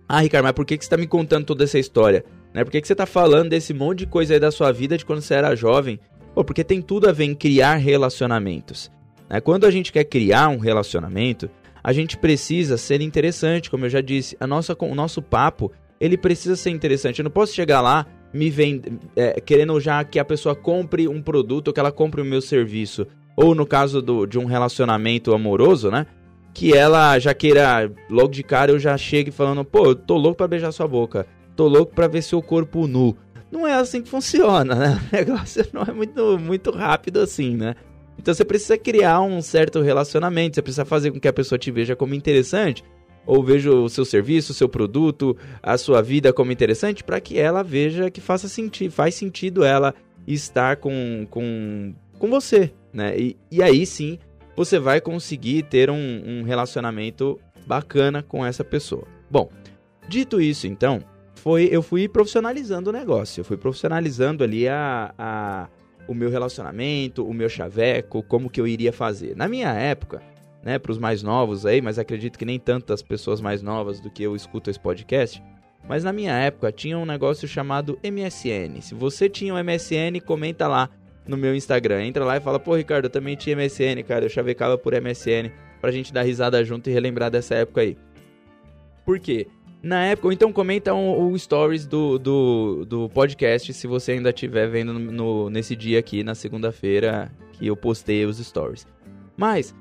Ah, 0.08 0.20
Ricardo, 0.20 0.46
mas 0.46 0.54
por 0.54 0.66
que, 0.66 0.78
que 0.78 0.84
você 0.84 0.90
tá 0.90 0.98
me 0.98 1.08
contando 1.08 1.46
toda 1.46 1.64
essa 1.64 1.80
história? 1.80 2.26
Né? 2.54 2.64
Por 2.64 2.72
que, 2.72 2.82
que 2.82 2.88
você 2.88 2.96
tá 2.96 3.06
falando 3.06 3.50
desse 3.50 3.74
monte 3.74 4.00
de 4.00 4.08
coisa 4.08 4.34
aí 4.34 4.40
da 4.40 4.52
sua 4.52 4.72
vida 4.72 4.98
de 4.98 5.06
quando 5.06 5.22
você 5.22 5.34
era 5.34 5.56
jovem? 5.56 6.00
Pô, 6.34 6.44
porque 6.44 6.64
tem 6.64 6.82
tudo 6.82 7.10
a 7.10 7.12
ver 7.12 7.26
em 7.26 7.36
criar 7.36 7.76
relacionamentos. 7.76 8.92
Né? 9.30 9.42
Quando 9.42 9.66
a 9.66 9.72
gente 9.72 9.92
quer 9.92 10.04
criar 10.04 10.50
um 10.50 10.58
relacionamento, 10.58 11.50
a 11.84 11.92
gente 11.92 12.18
precisa 12.18 12.78
ser 12.78 13.02
interessante, 13.02 13.70
como 13.70 13.86
eu 13.86 13.90
já 13.90 14.02
disse. 14.02 14.38
A 14.40 14.48
nossa, 14.48 14.76
o 14.80 14.96
nosso 14.96 15.22
papo, 15.22 15.72
ele 16.00 16.18
precisa 16.18 16.56
ser 16.56 16.70
interessante. 16.70 17.20
Eu 17.20 17.24
não 17.24 17.32
posso 17.32 17.54
chegar 17.54 17.82
lá 17.82 18.06
me 18.34 18.50
vend... 18.50 18.84
É, 19.16 19.40
querendo 19.40 19.80
já 19.80 20.04
que 20.04 20.18
a 20.18 20.26
pessoa 20.26 20.56
compre 20.56 21.08
um 21.08 21.22
produto 21.22 21.72
que 21.72 21.80
ela 21.80 21.92
compre 21.92 22.22
o 22.22 22.26
meu 22.26 22.42
serviço. 22.42 23.06
Ou 23.36 23.54
no 23.54 23.66
caso 23.66 24.02
do, 24.02 24.26
de 24.26 24.40
um 24.40 24.46
relacionamento 24.46 25.34
amoroso, 25.34 25.92
né? 25.92 26.06
Que 26.54 26.74
ela 26.74 27.18
já 27.20 27.34
queira, 27.34 27.92
logo 28.10 28.30
de 28.30 28.44
cara 28.44 28.72
eu 28.72 28.80
já 28.80 28.96
chegue 28.98 29.32
falando, 29.32 29.66
pô, 29.66 29.88
eu 29.88 29.96
tô 29.96 30.16
louco 30.18 30.38
pra 30.38 30.48
beijar 30.48 30.72
sua 30.72 30.88
boca. 30.88 31.26
Tô 31.56 31.68
louco 31.68 31.94
pra 31.94 32.08
ver 32.08 32.22
seu 32.22 32.42
corpo 32.42 32.88
nu. 32.88 33.16
Não 33.52 33.68
é 33.68 33.74
assim 33.74 34.02
que 34.02 34.10
funciona, 34.10 34.74
né? 34.74 35.02
O 35.12 35.16
negócio 35.16 35.66
não 35.72 35.84
é 35.84 35.92
muito, 35.92 36.40
muito 36.40 36.72
rápido 36.72 37.20
assim, 37.20 37.56
né? 37.56 37.76
Então 38.18 38.34
você 38.34 38.44
precisa 38.44 38.78
criar 38.78 39.22
um 39.22 39.42
certo 39.42 39.82
relacionamento, 39.82 40.56
você 40.56 40.62
precisa 40.62 40.86
fazer 40.86 41.12
com 41.12 41.20
que 41.20 41.28
a 41.28 41.34
pessoa 41.34 41.58
te 41.58 41.72
veja 41.72 41.96
como 41.96 42.14
interessante, 42.14 42.84
ou 43.26 43.44
veja 43.44 43.72
o 43.72 43.90
seu 43.90 44.06
serviço, 44.06 44.52
o 44.52 44.56
seu 44.56 44.70
produto, 44.70 45.38
a 45.62 45.78
sua 45.78 46.02
vida 46.02 46.32
como 46.34 46.52
interessante, 46.52 47.04
para 47.04 47.20
que 47.20 47.40
ela 47.40 47.64
veja 47.64 48.10
que 48.10 48.22
faça 48.22 48.48
sentido, 48.48 48.92
faz 48.92 49.16
sentido 49.16 49.64
ela 49.64 49.94
estar 50.28 50.78
com, 50.78 51.28
com, 51.30 51.94
com 52.18 52.30
você, 52.30 52.72
né? 52.92 53.18
E, 53.18 53.38
e 53.52 53.62
aí 53.62 53.86
sim 53.86 54.18
você 54.56 54.80
vai 54.80 55.02
conseguir 55.02 55.64
ter 55.64 55.90
um, 55.90 56.24
um 56.26 56.44
relacionamento 56.44 57.40
bacana 57.66 58.22
com 58.22 58.46
essa 58.46 58.64
pessoa. 58.64 59.08
Bom, 59.30 59.50
dito 60.08 60.40
isso 60.40 60.68
então, 60.68 61.04
foi 61.36 61.68
eu 61.72 61.82
fui 61.82 62.08
profissionalizando 62.08 62.90
o 62.90 62.94
negócio, 62.94 63.42
eu 63.42 63.46
fui 63.46 63.58
profissionalizando 63.58 64.44
ali 64.44 64.68
a, 64.68 65.14
a 65.18 65.68
o 66.08 66.14
meu 66.14 66.30
relacionamento, 66.30 67.26
o 67.26 67.34
meu 67.34 67.48
chaveco, 67.48 68.24
como 68.24 68.50
que 68.50 68.60
eu 68.60 68.68
iria 68.68 68.92
fazer. 68.92 69.36
Na 69.36 69.48
minha 69.48 69.72
época, 69.72 70.22
né, 70.62 70.78
para 70.78 70.92
os 70.92 70.98
mais 70.98 71.24
novos 71.24 71.66
aí, 71.66 71.82
mas 71.82 71.98
acredito 71.98 72.38
que 72.38 72.46
nem 72.46 72.60
tantas 72.60 73.02
pessoas 73.02 73.40
mais 73.42 73.62
novas 73.62 74.00
do 74.00 74.10
que 74.10 74.24
eu 74.24 74.36
escuto 74.36 74.70
esse 74.70 74.80
podcast, 74.80 75.42
mas 75.88 76.04
na 76.04 76.14
minha 76.14 76.34
época 76.34 76.72
tinha 76.72 76.98
um 76.98 77.06
negócio 77.06 77.48
chamado 77.48 78.00
MSN. 78.04 78.82
Se 78.82 78.94
você 78.94 79.30
tinha 79.30 79.54
um 79.54 79.64
MSN, 79.64 80.20
comenta 80.26 80.68
lá 80.68 80.90
no 81.28 81.38
meu 81.38 81.56
Instagram. 81.56 82.06
Entra 82.06 82.24
lá 82.24 82.38
e 82.38 82.42
fala, 82.42 82.60
pô, 82.60 82.76
Ricardo, 82.76 83.06
eu 83.06 83.10
também 83.10 83.36
tinha 83.36 83.56
MSN, 83.56 84.04
cara, 84.08 84.26
eu 84.26 84.30
chavecava 84.30 84.78
por 84.78 84.94
MSN, 84.94 85.52
pra 85.82 85.92
gente 85.92 86.14
dar 86.14 86.24
risada 86.24 86.64
junto 86.64 86.90
e 86.90 86.94
relembrar 86.94 87.30
dessa 87.30 87.56
época 87.56 87.82
aí. 87.82 87.98
Por 89.06 89.20
quê? 89.20 89.48
Na 89.84 90.06
época, 90.06 90.30
ou 90.30 90.32
então 90.32 90.54
comenta 90.54 90.94
o, 90.94 91.30
o 91.30 91.38
stories 91.38 91.86
do, 91.86 92.18
do, 92.18 92.86
do, 92.86 93.10
podcast 93.10 93.74
se 93.74 93.86
você 93.86 94.14
ainda 94.14 94.30
estiver 94.30 94.66
vendo 94.70 94.94
no, 94.94 95.50
nesse 95.50 95.76
dia 95.76 96.00
aqui, 96.00 96.24
na 96.24 96.34
segunda-feira, 96.34 97.30
que 97.52 97.68
eu 97.68 97.76
postei 97.76 98.26
os 98.26 98.38
stories. 98.38 98.88
Mas, 99.36 99.76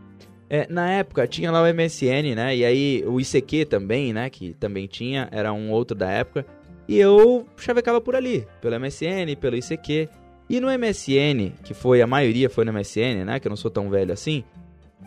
é, 0.51 0.67
na 0.69 0.91
época 0.91 1.25
tinha 1.29 1.53
lá 1.53 1.63
o 1.63 1.73
MSN, 1.73 2.35
né? 2.35 2.57
E 2.57 2.65
aí 2.65 3.05
o 3.07 3.21
ICQ 3.21 3.65
também, 3.67 4.13
né? 4.13 4.29
Que 4.29 4.55
também 4.55 4.89
tinha, 4.89 5.29
era 5.31 5.53
um 5.53 5.71
outro 5.71 5.97
da 5.97 6.11
época. 6.11 6.45
E 6.89 6.99
eu 6.99 7.47
chavecava 7.57 8.01
por 8.01 8.17
ali, 8.17 8.45
pelo 8.61 8.79
MSN, 8.81 9.37
pelo 9.41 9.57
ICQ. 9.57 10.09
E 10.51 10.61
no 10.61 10.67
MSN, 10.67 11.53
que 11.63 11.75
foi 11.75 12.03
a 12.03 12.09
maioria 12.09 12.51
foi 12.51 12.65
no 12.65 12.73
MSN, 12.73 13.25
né? 13.25 13.39
Que 13.39 13.47
eu 13.47 13.51
não 13.51 13.57
sou 13.57 13.71
tão 13.71 13.89
velho 13.89 14.13
assim. 14.13 14.43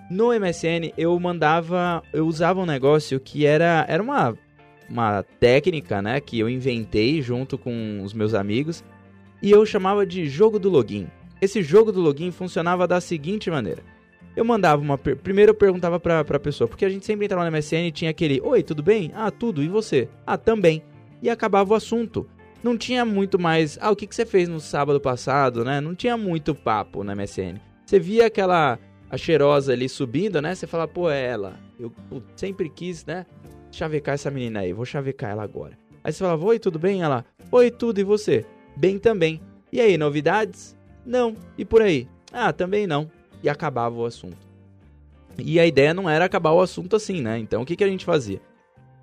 No 0.10 0.30
MSN 0.30 0.94
eu 0.98 1.20
mandava, 1.20 2.02
eu 2.14 2.26
usava 2.26 2.62
um 2.62 2.66
negócio 2.66 3.20
que 3.20 3.46
era, 3.46 3.86
era 3.90 4.02
uma 4.02 4.38
uma 4.90 5.24
técnica, 5.40 6.02
né, 6.02 6.20
que 6.20 6.40
eu 6.40 6.50
inventei 6.50 7.22
junto 7.22 7.58
com 7.58 8.02
os 8.04 8.14
meus 8.14 8.34
amigos. 8.34 8.84
e 9.42 9.52
eu 9.52 9.66
chamava 9.66 10.06
de 10.06 10.28
jogo 10.28 10.58
do 10.58 10.70
login. 10.70 11.08
Esse 11.42 11.62
jogo 11.62 11.92
do 11.92 12.02
login 12.02 12.32
funcionava 12.32 12.88
da 12.88 13.00
seguinte 13.02 13.50
maneira. 13.52 13.84
Eu 14.36 14.44
mandava 14.44 14.82
uma. 14.82 14.98
Per... 14.98 15.16
Primeiro 15.16 15.52
eu 15.52 15.56
perguntava 15.56 16.00
pra, 16.00 16.24
pra 16.24 16.40
pessoa, 16.40 16.68
porque 16.68 16.86
a 16.86 16.90
gente 16.90 17.06
sempre 17.06 17.26
entrava 17.26 17.50
no 17.50 17.56
MSN 17.56 17.88
e 17.88 17.92
tinha 17.92 18.12
aquele: 18.12 18.42
Oi, 18.42 18.62
tudo 18.62 18.84
bem? 18.84 19.12
Ah, 19.16 19.32
tudo, 19.32 19.64
e 19.64 19.68
você? 19.68 20.10
Ah, 20.26 20.38
também. 20.38 20.84
E 21.22 21.30
acabava 21.30 21.74
o 21.74 21.76
assunto. 21.76 22.28
Não 22.62 22.78
tinha 22.78 23.06
muito 23.06 23.40
mais. 23.40 23.78
Ah, 23.80 23.92
o 23.92 23.96
que, 23.96 24.08
que 24.08 24.16
você 24.16 24.26
fez 24.26 24.50
no 24.50 24.60
sábado 24.60 25.00
passado, 25.00 25.64
né? 25.64 25.80
Não 25.80 25.96
tinha 25.96 26.18
muito 26.18 26.54
papo 26.54 27.04
no 27.04 27.16
MSN. 27.16 27.60
Você 27.86 28.00
via 28.00 28.26
aquela. 28.26 28.80
A 29.08 29.18
cheirosa 29.18 29.72
ali 29.72 29.88
subindo, 29.88 30.42
né? 30.42 30.56
Você 30.56 30.66
fala, 30.66 30.88
pô, 30.88 31.10
é 31.10 31.24
ela. 31.24 31.60
Eu 31.80 31.92
pô, 32.10 32.22
sempre 32.36 32.70
quis, 32.70 33.06
né? 33.06 33.26
Chavecar 33.72 34.16
essa 34.16 34.32
menina 34.32 34.62
aí, 34.62 34.74
vou 34.74 34.86
chavecar 34.86 35.32
ela 35.32 35.44
agora. 35.44 35.78
Aí 36.04 36.14
você 36.14 36.20
fala, 36.24 36.44
oi, 36.44 36.60
tudo 36.60 36.80
bem? 36.80 37.02
Ela, 37.02 37.26
oi, 37.52 37.72
tudo, 37.72 38.00
e 38.00 38.04
você? 38.04 38.46
Bem 38.76 39.00
também. 39.00 39.42
E 39.72 39.82
aí, 39.82 39.98
novidades? 39.98 40.76
Não. 41.06 41.36
E 41.58 41.66
por 41.66 41.82
aí? 41.82 42.08
Ah, 42.32 42.54
também 42.54 42.86
não 42.88 43.10
e 43.46 43.50
acabava 43.50 43.96
o 43.96 44.06
assunto. 44.06 44.38
E 45.38 45.60
a 45.60 45.68
ideia 45.68 45.94
não 45.94 46.10
era 46.10 46.26
acabar 46.26 46.52
o 46.52 46.62
assunto 46.62 46.96
assim, 46.96 47.22
né? 47.22 47.38
Então 47.38 47.62
o 47.62 47.66
que, 47.66 47.76
que 47.76 47.84
a 47.84 47.88
gente 47.88 48.04
fazia? 48.04 48.42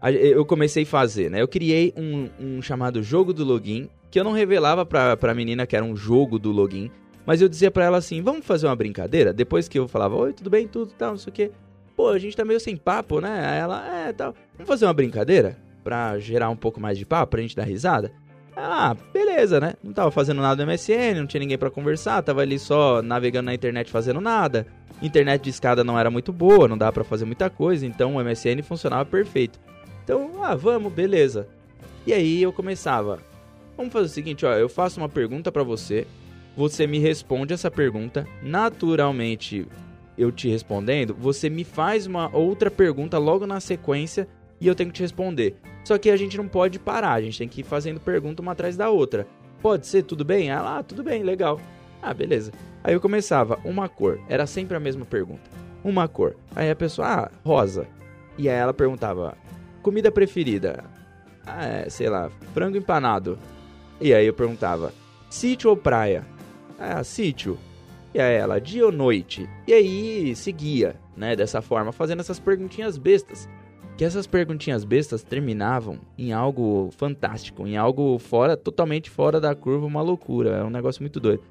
Eu 0.02 0.44
comecei 0.44 0.82
a 0.82 0.86
fazer, 0.86 1.30
né? 1.30 1.40
Eu 1.40 1.46
criei 1.46 1.94
um, 1.96 2.28
um 2.40 2.60
chamado 2.60 3.02
jogo 3.04 3.32
do 3.32 3.44
login, 3.44 3.88
que 4.10 4.18
eu 4.18 4.24
não 4.24 4.32
revelava 4.32 4.84
pra, 4.84 5.16
pra 5.16 5.32
menina 5.32 5.64
que 5.64 5.76
era 5.76 5.84
um 5.84 5.94
jogo 5.94 6.40
do 6.40 6.50
login, 6.50 6.90
mas 7.24 7.40
eu 7.40 7.48
dizia 7.48 7.70
pra 7.70 7.84
ela 7.84 7.98
assim: 7.98 8.20
vamos 8.20 8.44
fazer 8.44 8.66
uma 8.66 8.74
brincadeira? 8.74 9.32
Depois 9.32 9.68
que 9.68 9.78
eu 9.78 9.86
falava, 9.86 10.16
oi, 10.16 10.32
tudo 10.32 10.50
bem, 10.50 10.66
tudo 10.66 10.92
tal, 10.98 11.10
não 11.12 11.18
sei 11.18 11.30
o 11.30 11.34
quê. 11.34 11.50
Pô, 11.96 12.08
a 12.08 12.18
gente 12.18 12.36
tá 12.36 12.44
meio 12.44 12.60
sem 12.60 12.76
papo, 12.76 13.20
né? 13.20 13.46
Aí 13.46 13.58
ela, 13.58 14.08
é, 14.08 14.12
tal. 14.12 14.34
Vamos 14.54 14.68
fazer 14.68 14.86
uma 14.86 14.94
brincadeira? 14.94 15.56
Pra 15.84 16.18
gerar 16.18 16.48
um 16.48 16.56
pouco 16.56 16.80
mais 16.80 16.96
de 16.96 17.04
papo, 17.04 17.30
pra 17.32 17.42
gente 17.42 17.56
dar 17.56 17.64
risada? 17.64 18.12
Ah, 18.56 18.94
beleza, 19.12 19.58
né? 19.60 19.74
Não 19.82 19.92
tava 19.92 20.10
fazendo 20.10 20.40
nada 20.40 20.64
no 20.64 20.70
MSN, 20.70 21.14
não 21.16 21.26
tinha 21.26 21.40
ninguém 21.40 21.58
para 21.58 21.70
conversar, 21.70 22.22
tava 22.22 22.42
ali 22.42 22.58
só 22.58 23.00
navegando 23.02 23.46
na 23.46 23.54
internet 23.54 23.90
fazendo 23.90 24.20
nada. 24.20 24.66
Internet 25.00 25.42
de 25.42 25.50
escada 25.50 25.82
não 25.82 25.98
era 25.98 26.10
muito 26.10 26.32
boa, 26.32 26.68
não 26.68 26.78
dava 26.78 26.92
para 26.92 27.04
fazer 27.04 27.24
muita 27.24 27.50
coisa, 27.50 27.84
então 27.86 28.16
o 28.16 28.22
MSN 28.22 28.62
funcionava 28.62 29.04
perfeito. 29.04 29.58
Então, 30.04 30.42
ah, 30.42 30.54
vamos, 30.54 30.92
beleza. 30.92 31.48
E 32.06 32.12
aí 32.12 32.42
eu 32.42 32.52
começava. 32.52 33.18
Vamos 33.76 33.92
fazer 33.92 34.06
o 34.06 34.10
seguinte, 34.10 34.46
ó, 34.46 34.52
eu 34.52 34.68
faço 34.68 35.00
uma 35.00 35.08
pergunta 35.08 35.50
para 35.50 35.62
você, 35.62 36.06
você 36.56 36.86
me 36.86 36.98
responde 36.98 37.54
essa 37.54 37.70
pergunta, 37.70 38.28
naturalmente 38.42 39.66
eu 40.16 40.30
te 40.30 40.48
respondendo, 40.48 41.14
você 41.14 41.48
me 41.48 41.64
faz 41.64 42.06
uma 42.06 42.34
outra 42.34 42.70
pergunta 42.70 43.18
logo 43.18 43.46
na 43.46 43.60
sequência 43.60 44.28
e 44.60 44.66
eu 44.66 44.74
tenho 44.74 44.90
que 44.90 44.96
te 44.96 45.02
responder. 45.02 45.56
Só 45.84 45.98
que 45.98 46.10
a 46.10 46.16
gente 46.16 46.36
não 46.36 46.46
pode 46.46 46.78
parar, 46.78 47.14
a 47.14 47.20
gente 47.20 47.38
tem 47.38 47.48
que 47.48 47.60
ir 47.62 47.64
fazendo 47.64 47.98
pergunta 47.98 48.42
uma 48.42 48.52
atrás 48.52 48.76
da 48.76 48.90
outra. 48.90 49.26
Pode 49.60 49.86
ser, 49.86 50.02
tudo 50.02 50.24
bem? 50.24 50.50
Ah, 50.50 50.62
lá, 50.62 50.82
tudo 50.82 51.02
bem, 51.02 51.22
legal. 51.22 51.60
Ah, 52.00 52.12
beleza. 52.12 52.52
Aí 52.84 52.94
eu 52.94 53.00
começava, 53.00 53.58
uma 53.64 53.88
cor, 53.88 54.20
era 54.28 54.46
sempre 54.46 54.76
a 54.76 54.80
mesma 54.80 55.04
pergunta. 55.04 55.50
Uma 55.84 56.08
cor. 56.08 56.36
Aí 56.54 56.70
a 56.70 56.76
pessoa, 56.76 57.08
ah, 57.08 57.30
rosa. 57.44 57.86
E 58.38 58.48
aí 58.48 58.56
ela 58.56 58.74
perguntava, 58.74 59.36
comida 59.82 60.10
preferida? 60.10 60.84
Ah, 61.46 61.64
é, 61.64 61.90
sei 61.90 62.08
lá, 62.08 62.30
frango 62.54 62.76
empanado. 62.76 63.38
E 64.00 64.12
aí 64.12 64.26
eu 64.26 64.34
perguntava, 64.34 64.92
sítio 65.30 65.70
ou 65.70 65.76
praia? 65.76 66.24
Ah, 66.78 67.02
sítio. 67.04 67.58
E 68.14 68.20
aí 68.20 68.34
ela, 68.34 68.60
dia 68.60 68.84
ou 68.84 68.92
noite? 68.92 69.48
E 69.66 69.72
aí 69.72 70.36
seguia, 70.36 70.96
né, 71.16 71.34
dessa 71.34 71.62
forma, 71.62 71.92
fazendo 71.92 72.20
essas 72.20 72.38
perguntinhas 72.38 72.98
bestas 72.98 73.48
que 73.96 74.04
essas 74.04 74.26
perguntinhas 74.26 74.84
bestas 74.84 75.22
terminavam 75.22 75.98
em 76.16 76.32
algo 76.32 76.90
fantástico, 76.96 77.66
em 77.66 77.76
algo 77.76 78.18
fora, 78.18 78.56
totalmente 78.56 79.10
fora 79.10 79.40
da 79.40 79.54
curva, 79.54 79.86
uma 79.86 80.02
loucura. 80.02 80.56
É 80.56 80.64
um 80.64 80.70
negócio 80.70 81.02
muito 81.02 81.20
doido. 81.20 81.42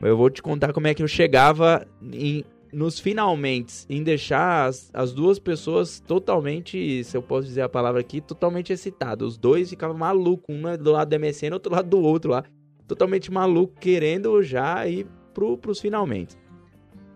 Eu 0.00 0.16
vou 0.16 0.30
te 0.30 0.42
contar 0.42 0.72
como 0.72 0.86
é 0.86 0.94
que 0.94 1.02
eu 1.02 1.08
chegava 1.08 1.86
em, 2.12 2.44
nos 2.72 3.00
finalmente 3.00 3.84
em 3.88 4.02
deixar 4.02 4.66
as, 4.66 4.90
as, 4.94 5.12
duas 5.12 5.38
pessoas 5.38 5.98
totalmente, 5.98 7.02
se 7.02 7.16
eu 7.16 7.22
posso 7.22 7.48
dizer 7.48 7.62
a 7.62 7.68
palavra 7.68 8.00
aqui, 8.00 8.20
totalmente 8.20 8.72
excitados. 8.72 9.32
Os 9.32 9.38
dois 9.38 9.70
ficavam 9.70 9.96
malucos, 9.96 10.54
um 10.54 10.76
do 10.76 10.92
lado 10.92 11.08
do 11.08 11.20
MSN, 11.20 11.52
outro 11.52 11.72
lado 11.72 11.88
do 11.88 12.00
outro 12.00 12.30
lá. 12.30 12.44
Totalmente 12.86 13.30
maluco, 13.30 13.74
querendo 13.80 14.42
já 14.42 14.86
ir 14.86 15.06
pro, 15.38 15.56
pros 15.56 15.78
finalmente. 15.78 16.36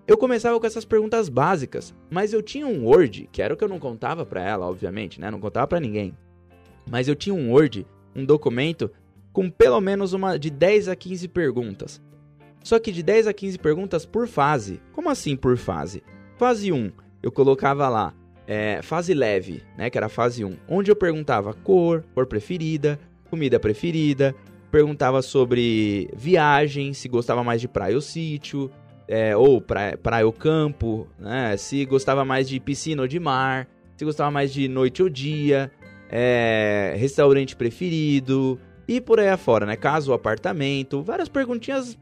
Eu 0.06 0.16
começava 0.16 0.58
com 0.60 0.66
essas 0.66 0.84
perguntas 0.84 1.28
básicas, 1.28 1.92
mas 2.08 2.32
eu 2.32 2.40
tinha 2.40 2.68
um 2.68 2.86
Word, 2.86 3.28
que 3.32 3.42
era 3.42 3.52
o 3.52 3.56
que 3.56 3.64
eu 3.64 3.68
não 3.68 3.80
contava 3.80 4.24
para 4.24 4.40
ela, 4.40 4.68
obviamente, 4.68 5.20
né? 5.20 5.28
Não 5.28 5.40
contava 5.40 5.66
para 5.66 5.80
ninguém. 5.80 6.16
Mas 6.88 7.08
eu 7.08 7.16
tinha 7.16 7.34
um 7.34 7.50
Word, 7.50 7.84
um 8.14 8.24
documento 8.24 8.88
com 9.32 9.50
pelo 9.50 9.80
menos 9.80 10.12
uma 10.12 10.38
de 10.38 10.50
10 10.50 10.88
a 10.88 10.94
15 10.94 11.26
perguntas. 11.28 12.00
Só 12.62 12.78
que 12.78 12.92
de 12.92 13.02
10 13.02 13.26
a 13.26 13.32
15 13.32 13.58
perguntas 13.58 14.06
por 14.06 14.28
fase. 14.28 14.80
Como 14.92 15.10
assim 15.10 15.34
por 15.34 15.56
fase? 15.56 16.02
Fase 16.36 16.70
1, 16.70 16.92
eu 17.22 17.32
colocava 17.32 17.88
lá 17.88 18.14
é, 18.46 18.80
fase 18.82 19.14
leve, 19.14 19.62
né, 19.76 19.90
que 19.90 19.98
era 19.98 20.06
a 20.06 20.10
fase 20.10 20.44
1, 20.44 20.56
onde 20.68 20.90
eu 20.90 20.96
perguntava 20.96 21.52
cor, 21.52 22.04
cor 22.14 22.26
preferida, 22.26 22.98
comida 23.30 23.58
preferida, 23.58 24.34
perguntava 24.72 25.20
sobre 25.20 26.08
viagem, 26.16 26.94
se 26.94 27.06
gostava 27.06 27.44
mais 27.44 27.60
de 27.60 27.68
praia 27.68 27.94
ou 27.94 28.00
sítio, 28.00 28.70
é, 29.06 29.36
ou 29.36 29.60
praia, 29.60 29.98
praia 29.98 30.26
ou 30.26 30.32
campo, 30.32 31.06
né? 31.18 31.54
Se 31.58 31.84
gostava 31.84 32.24
mais 32.24 32.48
de 32.48 32.58
piscina 32.58 33.02
ou 33.02 33.06
de 33.06 33.20
mar, 33.20 33.68
se 33.94 34.04
gostava 34.04 34.30
mais 34.30 34.50
de 34.50 34.66
noite 34.68 35.02
ou 35.02 35.10
dia, 35.10 35.70
é, 36.08 36.94
restaurante 36.96 37.54
preferido 37.54 38.58
e 38.88 38.98
por 38.98 39.20
aí 39.20 39.28
afora, 39.28 39.66
né? 39.66 39.76
Casa 39.76 40.10
ou 40.10 40.14
apartamento, 40.14 41.02
várias 41.02 41.28
perguntinhas 41.28 41.98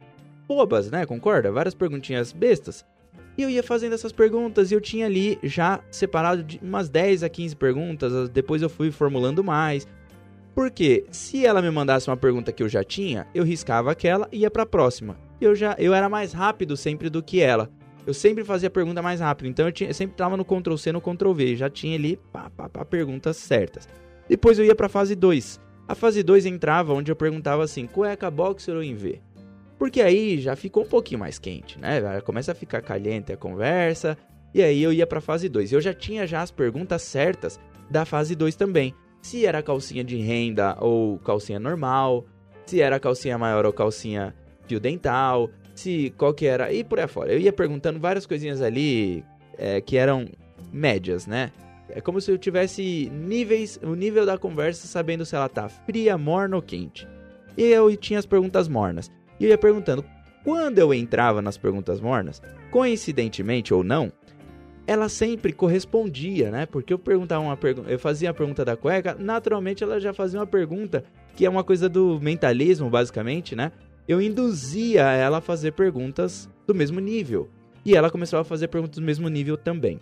bobas, 0.47 0.93
né? 0.93 1.05
Concorda? 1.05 1.51
Várias 1.51 1.75
perguntinhas 1.75 2.33
bestas. 2.33 2.87
E 3.37 3.43
eu 3.43 3.51
ia 3.51 3.65
fazendo 3.65 3.95
essas 3.95 4.13
perguntas 4.13 4.71
e 4.71 4.75
eu 4.75 4.81
tinha 4.81 5.07
ali 5.07 5.41
já 5.43 5.81
separado 5.91 6.45
de 6.45 6.61
umas 6.63 6.89
10 6.89 7.25
a 7.25 7.29
15 7.29 7.57
perguntas, 7.57 8.29
depois 8.29 8.63
eu 8.63 8.69
fui 8.69 8.93
formulando 8.93 9.43
mais. 9.43 9.89
Porque 10.61 11.07
se 11.11 11.47
ela 11.47 11.63
me 11.63 11.71
mandasse 11.71 12.11
uma 12.11 12.19
pergunta 12.19 12.53
que 12.53 12.63
eu 12.63 12.69
já 12.69 12.85
tinha, 12.85 13.27
eu 13.35 13.43
riscava 13.43 13.91
aquela 13.91 14.29
e 14.31 14.41
ia 14.41 14.51
para 14.51 14.65
a 14.65 14.67
próxima 14.67 15.17
eu 15.41 15.55
já 15.55 15.75
eu 15.79 15.95
era 15.95 16.07
mais 16.07 16.35
rápido 16.35 16.77
sempre 16.77 17.09
do 17.09 17.23
que 17.23 17.41
ela. 17.41 17.71
Eu 18.07 18.13
sempre 18.13 18.45
fazia 18.45 18.67
a 18.67 18.71
pergunta 18.71 19.01
mais 19.01 19.21
rápido, 19.21 19.47
então 19.47 19.65
eu, 19.65 19.73
tinha, 19.73 19.89
eu 19.89 19.95
sempre 19.95 20.17
tava 20.17 20.37
no 20.37 20.45
Ctrl 20.45 20.77
C, 20.77 20.93
no 20.93 21.01
Ctrl 21.01 21.33
V, 21.33 21.57
já 21.57 21.71
tinha 21.71 21.97
ali 21.97 22.19
pá, 22.31 22.51
pá, 22.51 22.69
pá, 22.69 22.85
perguntas 22.85 23.39
certas. 23.39 23.89
Depois 24.29 24.59
eu 24.59 24.65
ia 24.67 24.75
para 24.75 24.87
fase 24.87 25.15
2. 25.15 25.59
A 25.89 25.95
fase 25.95 26.23
2 26.23 26.45
entrava 26.45 26.93
onde 26.93 27.11
eu 27.11 27.17
perguntava 27.17 27.65
assim: 27.65 27.87
cueca, 27.87 28.31
boxer 28.31 28.75
ou 28.75 28.83
em 28.83 28.95
V? 28.95 29.19
Porque 29.79 30.03
aí 30.03 30.39
já 30.39 30.55
ficou 30.55 30.83
um 30.83 30.89
pouquinho 30.89 31.21
mais 31.21 31.39
quente, 31.39 31.81
né? 31.81 32.21
Começa 32.21 32.53
a 32.53 32.55
ficar 32.55 32.83
caliente 32.83 33.33
a 33.33 33.37
conversa. 33.39 34.15
E 34.53 34.63
aí 34.63 34.83
eu 34.83 34.93
ia 34.93 35.07
para 35.07 35.23
fase 35.23 35.49
2. 35.49 35.73
Eu 35.73 35.81
já 35.81 35.95
tinha 35.95 36.27
já 36.27 36.43
as 36.43 36.51
perguntas 36.51 37.01
certas 37.01 37.59
da 37.91 38.05
fase 38.05 38.35
2 38.35 38.57
também. 38.57 38.95
Se 39.23 39.45
era 39.45 39.63
calcinha 39.63 40.03
de 40.03 40.17
renda 40.17 40.77
ou 40.81 41.19
calcinha 41.19 41.61
normal, 41.61 42.25
se 42.67 42.81
era 42.81 42.99
calcinha 42.99 43.37
maior 43.37 43.67
ou 43.67 43.73
calcinha 43.73 44.35
fio 44.67 44.81
dental, 44.81 45.51
se 45.75 46.13
qual 46.17 46.33
que 46.33 46.47
era, 46.47 46.73
e 46.73 46.85
por 46.85 47.01
aí 47.01 47.09
fora. 47.09 47.33
Eu 47.33 47.39
ia 47.39 47.53
perguntando 47.53 47.99
várias 47.99 48.27
coisinhas 48.27 48.63
ali 48.63 49.25
é, 49.59 49.81
que 49.81 49.97
eram 49.97 50.29
médias, 50.73 51.27
né? 51.27 51.51
É 51.89 52.01
como 52.01 52.21
se 52.21 52.31
eu 52.31 52.39
tivesse 52.39 53.11
níveis, 53.13 53.79
o 53.83 53.95
nível 53.95 54.25
da 54.25 54.39
conversa 54.39 54.87
sabendo 54.87 55.27
se 55.27 55.35
ela 55.35 55.49
tá 55.49 55.69
fria, 55.69 56.17
morna 56.17 56.57
ou 56.57 56.63
quente. 56.63 57.07
E 57.57 57.65
eu 57.65 57.95
tinha 57.97 58.19
as 58.19 58.27
perguntas 58.27 58.69
mornas. 58.69 59.11
E 59.39 59.45
eu 59.45 59.51
ia 59.51 59.59
perguntando, 59.59 60.05
quando 60.45 60.79
eu 60.79 60.95
entrava 60.95 61.43
nas 61.43 61.59
perguntas 61.59 62.01
mornas, 62.01 62.41
coincidentemente 62.71 63.75
ou 63.75 63.83
não, 63.83 64.13
ela 64.91 65.09
sempre 65.09 65.53
correspondia, 65.53 66.51
né? 66.51 66.67
Porque 66.67 66.93
eu 66.93 66.99
perguntava 66.99 67.43
uma 67.43 67.57
pergunta, 67.57 67.91
eu 67.91 67.99
fazia 67.99 68.31
a 68.31 68.35
pergunta 68.35 68.65
da 68.65 68.77
cueca, 68.77 69.17
naturalmente 69.19 69.85
ela 69.85 70.01
já 70.01 70.13
fazia 70.13 70.41
uma 70.41 70.47
pergunta 70.47 71.05
que 71.37 71.47
é 71.47 71.51
uma 71.51 71.63
coisa 71.63 71.89
do 71.89 72.19
mentalismo, 72.21 72.91
basicamente, 72.91 73.55
né? 73.55 73.71
eu 74.11 74.21
induzia 74.21 75.03
ela 75.03 75.39
a 75.39 75.41
fazer 75.41 75.71
perguntas 75.71 76.51
do 76.67 76.75
mesmo 76.75 76.99
nível. 76.99 77.49
E 77.85 77.95
ela 77.95 78.11
começou 78.11 78.41
a 78.41 78.45
fazer 78.45 78.67
perguntas 78.67 78.99
do 78.99 79.05
mesmo 79.05 79.29
nível 79.29 79.57
também. 79.57 80.01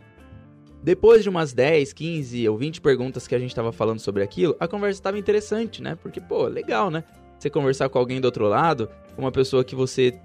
Depois 0.83 1.23
de 1.23 1.29
umas 1.29 1.53
10, 1.53 1.93
15 1.93 2.49
ou 2.49 2.57
20 2.57 2.81
perguntas 2.81 3.29
que 3.29 3.35
a 3.35 3.39
gente 3.39 3.51
estava 3.51 3.71
falando 3.71 3.99
sobre 3.99 4.23
aquilo, 4.23 4.57
a 4.59 4.67
conversa 4.67 4.99
estava 4.99 5.19
interessante, 5.19 5.83
né? 5.83 5.95
Porque, 6.03 6.23
pô, 6.23 6.47
legal, 6.47 6.91
né? 6.91 7.05
Você 7.39 7.51
conversar 7.51 7.91
com 7.91 7.99
alguém 7.99 8.19
do 8.19 8.25
outro 8.25 8.49
lado, 8.49 8.89
uma 9.19 9.31
pessoa 9.31 9.63
que 9.63 9.75
você 9.75 10.19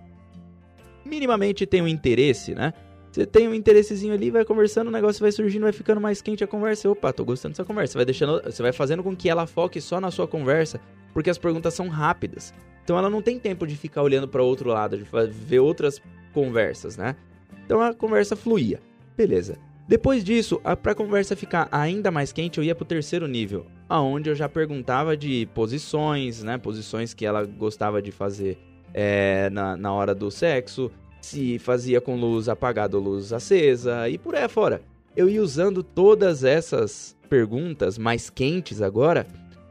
minimamente 1.03 1.65
tem 1.65 1.81
um 1.81 1.87
interesse, 1.87 2.55
né? 2.55 2.73
Você 3.13 3.27
tem 3.27 3.47
um 3.47 3.53
interessezinho 3.53 4.11
ali, 4.11 4.31
vai 4.31 4.43
conversando, 4.43 4.87
o 4.87 4.91
negócio 4.91 5.21
vai 5.21 5.31
surgindo, 5.31 5.61
vai 5.61 5.71
ficando 5.71 6.01
mais 6.01 6.19
quente 6.19 6.43
a 6.43 6.47
conversa. 6.47 6.89
Opa, 6.89 7.13
tô 7.13 7.23
gostando 7.23 7.51
dessa 7.51 7.63
conversa. 7.63 7.91
Você 7.91 7.97
vai 7.99 8.05
deixando, 8.05 8.41
você 8.41 8.63
vai 8.63 8.71
fazendo 8.71 9.03
com 9.03 9.15
que 9.15 9.29
ela 9.29 9.45
foque 9.45 9.79
só 9.79 10.01
na 10.01 10.09
sua 10.09 10.27
conversa, 10.27 10.81
porque 11.13 11.29
as 11.29 11.37
perguntas 11.37 11.75
são 11.75 11.89
rápidas. 11.89 12.51
Então 12.83 12.97
ela 12.97 13.11
não 13.11 13.21
tem 13.21 13.37
tempo 13.37 13.67
de 13.67 13.75
ficar 13.75 14.01
olhando 14.01 14.27
para 14.27 14.41
outro 14.41 14.67
lado, 14.67 14.97
de 14.97 15.05
ver 15.29 15.59
outras 15.59 16.01
conversas, 16.33 16.97
né? 16.97 17.15
Então 17.63 17.79
a 17.79 17.93
conversa 17.93 18.35
fluía. 18.35 18.79
Beleza. 19.15 19.59
Depois 19.87 20.23
disso, 20.23 20.59
para 20.81 20.93
a 20.93 20.95
conversa 20.95 21.35
ficar 21.35 21.67
ainda 21.71 22.09
mais 22.09 22.31
quente, 22.31 22.57
eu 22.57 22.63
ia 22.63 22.73
para 22.73 22.83
o 22.83 22.87
terceiro 22.87 23.27
nível, 23.27 23.67
aonde 23.87 24.31
eu 24.31 24.33
já 24.33 24.49
perguntava 24.49 25.15
de 25.15 25.47
posições, 25.53 26.41
né? 26.41 26.57
Posições 26.57 27.13
que 27.13 27.27
ela 27.27 27.45
gostava 27.45 28.01
de 28.01 28.11
fazer 28.11 28.57
é, 28.91 29.51
na, 29.51 29.77
na 29.77 29.93
hora 29.93 30.15
do 30.15 30.31
sexo, 30.31 30.89
se 31.25 31.57
fazia 31.57 32.01
com 32.01 32.15
luz 32.15 32.49
apagada 32.49 32.97
ou 32.97 33.03
luz 33.03 33.31
acesa 33.31 34.09
e 34.09 34.17
por 34.17 34.35
aí 34.35 34.47
fora. 34.47 34.81
Eu 35.15 35.29
ia 35.29 35.41
usando 35.41 35.81
todas 35.81 36.43
essas 36.43 37.15
perguntas 37.29 37.97
mais 37.97 38.29
quentes 38.29 38.81
agora 38.81 39.25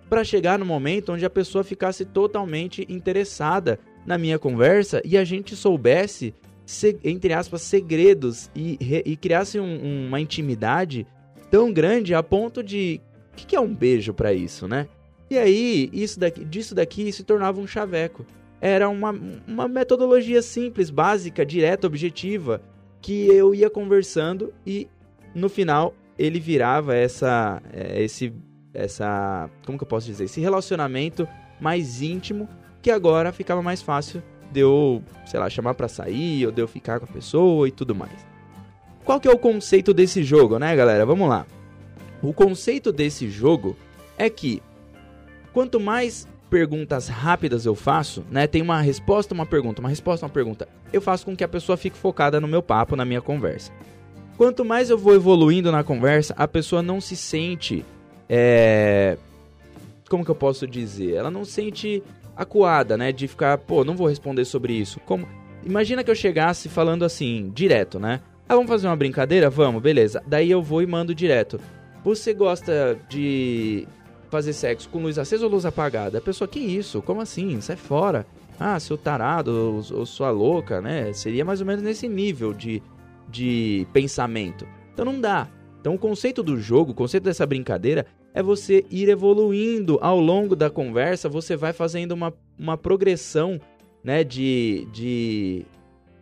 para 0.08 0.24
chegar 0.24 0.58
no 0.58 0.64
momento 0.64 1.12
onde 1.12 1.24
a 1.24 1.30
pessoa 1.30 1.62
ficasse 1.62 2.04
totalmente 2.04 2.86
interessada 2.88 3.78
na 4.06 4.16
minha 4.18 4.38
conversa 4.38 5.00
e 5.04 5.16
a 5.16 5.24
gente 5.24 5.54
soubesse, 5.54 6.34
entre 7.04 7.32
aspas, 7.32 7.62
segredos 7.62 8.50
e, 8.54 8.78
e 9.04 9.16
criasse 9.16 9.60
um, 9.60 10.06
uma 10.08 10.20
intimidade 10.20 11.06
tão 11.50 11.72
grande 11.72 12.14
a 12.14 12.22
ponto 12.22 12.62
de. 12.62 13.00
O 13.32 13.36
que, 13.36 13.46
que 13.46 13.56
é 13.56 13.60
um 13.60 13.74
beijo 13.74 14.12
para 14.12 14.32
isso, 14.32 14.68
né? 14.68 14.86
E 15.30 15.38
aí, 15.38 15.88
isso 15.92 16.20
daqui, 16.20 16.44
disso 16.44 16.74
daqui 16.74 17.10
se 17.10 17.24
tornava 17.24 17.60
um 17.60 17.66
chaveco. 17.66 18.26
Era 18.62 18.88
uma, 18.88 19.12
uma 19.46 19.66
metodologia 19.66 20.40
simples, 20.40 20.88
básica, 20.88 21.44
direta, 21.44 21.88
objetiva, 21.88 22.62
que 23.00 23.26
eu 23.26 23.52
ia 23.52 23.68
conversando 23.68 24.54
e 24.64 24.88
no 25.34 25.48
final 25.48 25.92
ele 26.16 26.38
virava 26.38 26.94
essa, 26.94 27.60
é, 27.72 28.00
esse 28.00 28.32
essa, 28.72 29.50
como 29.66 29.76
que 29.76 29.82
eu 29.82 29.88
posso 29.88 30.06
dizer, 30.06 30.24
esse 30.24 30.40
relacionamento 30.40 31.26
mais 31.60 32.00
íntimo 32.00 32.48
que 32.80 32.90
agora 32.90 33.32
ficava 33.32 33.60
mais 33.60 33.82
fácil 33.82 34.22
de 34.52 34.60
eu, 34.60 35.02
sei 35.26 35.40
lá, 35.40 35.50
chamar 35.50 35.74
para 35.74 35.88
sair 35.88 36.46
ou 36.46 36.52
de 36.52 36.62
eu 36.62 36.68
ficar 36.68 37.00
com 37.00 37.06
a 37.06 37.08
pessoa 37.08 37.66
e 37.66 37.72
tudo 37.72 37.94
mais. 37.96 38.24
Qual 39.04 39.18
que 39.18 39.26
é 39.26 39.30
o 39.30 39.38
conceito 39.38 39.92
desse 39.92 40.22
jogo, 40.22 40.58
né, 40.58 40.74
galera? 40.76 41.04
Vamos 41.04 41.28
lá. 41.28 41.46
O 42.22 42.32
conceito 42.32 42.92
desse 42.92 43.28
jogo 43.28 43.76
é 44.16 44.30
que 44.30 44.62
quanto 45.52 45.80
mais 45.80 46.28
perguntas 46.52 47.08
rápidas 47.08 47.64
eu 47.64 47.74
faço, 47.74 48.22
né? 48.30 48.46
Tem 48.46 48.60
uma 48.60 48.78
resposta, 48.82 49.32
uma 49.32 49.46
pergunta, 49.46 49.80
uma 49.80 49.88
resposta, 49.88 50.26
uma 50.26 50.32
pergunta. 50.32 50.68
Eu 50.92 51.00
faço 51.00 51.24
com 51.24 51.34
que 51.34 51.42
a 51.42 51.48
pessoa 51.48 51.78
fique 51.78 51.96
focada 51.96 52.38
no 52.38 52.46
meu 52.46 52.62
papo, 52.62 52.94
na 52.94 53.06
minha 53.06 53.22
conversa. 53.22 53.72
Quanto 54.36 54.62
mais 54.62 54.90
eu 54.90 54.98
vou 54.98 55.14
evoluindo 55.14 55.72
na 55.72 55.82
conversa, 55.82 56.34
a 56.36 56.46
pessoa 56.46 56.82
não 56.82 57.00
se 57.00 57.16
sente 57.16 57.82
é, 58.28 59.16
como 60.10 60.26
que 60.26 60.30
eu 60.30 60.34
posso 60.34 60.66
dizer? 60.66 61.14
Ela 61.14 61.30
não 61.30 61.42
sente 61.42 62.02
acuada, 62.36 62.98
né? 62.98 63.12
De 63.12 63.26
ficar, 63.26 63.56
pô, 63.56 63.82
não 63.82 63.96
vou 63.96 64.06
responder 64.06 64.44
sobre 64.44 64.74
isso. 64.74 65.00
Como? 65.06 65.26
Imagina 65.64 66.04
que 66.04 66.10
eu 66.10 66.14
chegasse 66.14 66.68
falando 66.68 67.02
assim, 67.02 67.50
direto, 67.54 67.98
né? 67.98 68.20
Ah, 68.46 68.54
vamos 68.56 68.68
fazer 68.68 68.88
uma 68.88 68.96
brincadeira? 68.96 69.48
Vamos, 69.48 69.80
beleza. 69.80 70.22
Daí 70.26 70.50
eu 70.50 70.62
vou 70.62 70.82
e 70.82 70.86
mando 70.86 71.14
direto. 71.14 71.58
Você 72.04 72.34
gosta 72.34 72.98
de 73.08 73.88
fazer 74.32 74.54
sexo 74.54 74.88
com 74.88 75.02
luz 75.02 75.18
acesa 75.18 75.44
ou 75.44 75.52
luz 75.52 75.66
apagada? 75.66 76.16
A 76.16 76.20
pessoa, 76.20 76.48
que 76.48 76.58
isso? 76.58 77.02
Como 77.02 77.20
assim? 77.20 77.60
Sai 77.60 77.76
fora. 77.76 78.26
Ah, 78.58 78.80
seu 78.80 78.96
tarado 78.96 79.50
ou, 79.50 79.98
ou 79.98 80.06
sua 80.06 80.30
louca, 80.30 80.80
né? 80.80 81.12
Seria 81.12 81.44
mais 81.44 81.60
ou 81.60 81.66
menos 81.66 81.82
nesse 81.82 82.08
nível 82.08 82.54
de, 82.54 82.82
de 83.28 83.86
pensamento. 83.92 84.66
Então 84.94 85.04
não 85.04 85.20
dá. 85.20 85.48
Então 85.78 85.94
o 85.94 85.98
conceito 85.98 86.42
do 86.42 86.56
jogo, 86.56 86.92
o 86.92 86.94
conceito 86.94 87.24
dessa 87.24 87.44
brincadeira 87.44 88.06
é 88.32 88.42
você 88.42 88.86
ir 88.90 89.10
evoluindo 89.10 89.98
ao 90.00 90.18
longo 90.18 90.56
da 90.56 90.70
conversa, 90.70 91.28
você 91.28 91.54
vai 91.54 91.74
fazendo 91.74 92.12
uma, 92.12 92.32
uma 92.58 92.78
progressão 92.78 93.60
né, 94.02 94.24
de, 94.24 94.88
de 94.92 95.66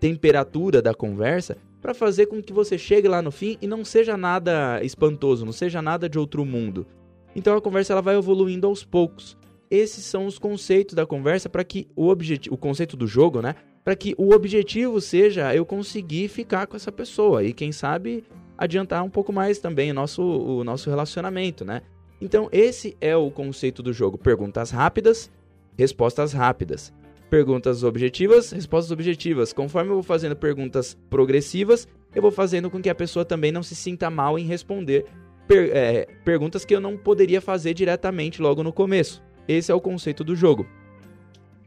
temperatura 0.01 0.83
da 0.83 0.95
conversa 0.95 1.57
para 1.81 1.95
fazer 1.95 2.27
com 2.27 2.43
que 2.43 2.53
você 2.53 2.77
chegue 2.77 3.07
lá 3.07 3.23
no 3.23 3.31
fim 3.31 3.57
e 3.63 3.69
não 3.69 3.85
seja 3.85 4.17
nada 4.17 4.83
espantoso, 4.83 5.45
não 5.45 5.53
seja 5.53 5.81
nada 5.81 6.09
de 6.09 6.19
outro 6.19 6.45
mundo. 6.45 6.87
Então 7.35 7.57
a 7.57 7.61
conversa 7.61 7.93
ela 7.93 8.03
vai 8.03 8.17
evoluindo 8.17 8.67
aos 8.67 8.85
poucos. 8.85 9.37
Esses 9.71 10.05
são 10.05 10.27
os 10.27 10.39
conceitos 10.39 10.95
da 10.95 11.07
conversa 11.07 11.49
para 11.49 11.63
que 11.63 11.89
o 11.95 12.09
objetivo, 12.09 12.55
o 12.55 12.59
conceito 12.59 12.97
do 12.97 13.07
jogo, 13.07 13.41
né? 13.41 13.55
Para 13.85 13.95
que 13.95 14.15
o 14.19 14.35
objetivo 14.35 15.01
seja 15.01 15.55
eu 15.55 15.65
conseguir 15.65 16.29
ficar 16.29 16.67
com 16.67 16.77
essa 16.77 16.91
pessoa 16.91 17.45
e 17.45 17.53
quem 17.53 17.71
sabe 17.71 18.25
adiantar 18.59 19.03
um 19.05 19.09
pouco 19.09 19.33
mais 19.33 19.59
também 19.59 19.91
o 19.91 19.95
nosso, 19.95 20.23
o 20.23 20.65
nosso 20.65 20.91
relacionamento, 20.91 21.65
né? 21.65 21.83
Então, 22.21 22.49
esse 22.53 22.97
é 23.01 23.17
o 23.17 23.31
conceito 23.31 23.83
do 23.83 23.93
jogo: 23.93 24.19
perguntas 24.19 24.71
rápidas, 24.71 25.31
respostas 25.79 26.33
rápidas. 26.33 26.93
Perguntas 27.31 27.85
objetivas, 27.85 28.51
respostas 28.51 28.91
objetivas. 28.91 29.53
Conforme 29.53 29.91
eu 29.91 29.95
vou 29.95 30.03
fazendo 30.03 30.35
perguntas 30.35 30.99
progressivas, 31.09 31.87
eu 32.13 32.21
vou 32.21 32.33
fazendo 32.33 32.69
com 32.69 32.83
que 32.83 32.91
a 32.91 32.95
pessoa 32.95 33.25
também 33.25 33.53
não 33.53 33.63
se 33.63 33.77
sinta 33.77 34.11
mal 34.11 34.37
em 34.37 34.45
responder 34.45 35.07
per 35.51 35.77
é, 35.77 36.07
perguntas 36.25 36.65
que 36.65 36.73
eu 36.73 36.81
não 36.81 36.97
poderia 36.97 37.41
fazer 37.41 37.75
diretamente 37.75 38.41
logo 38.41 38.63
no 38.63 38.73
começo. 38.73 39.21
Esse 39.49 39.73
é 39.73 39.75
o 39.75 39.81
conceito 39.81 40.23
do 40.23 40.37
jogo. 40.37 40.65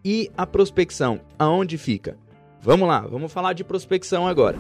E 0.05 0.31
a 0.37 0.47
prospecção, 0.47 1.19
aonde 1.37 1.77
fica? 1.77 2.17
Vamos 2.61 2.87
lá, 2.87 3.01
vamos 3.01 3.29
falar 3.29 3.51
de 3.51 3.61
prospecção 3.61 4.25
agora. 4.25 4.57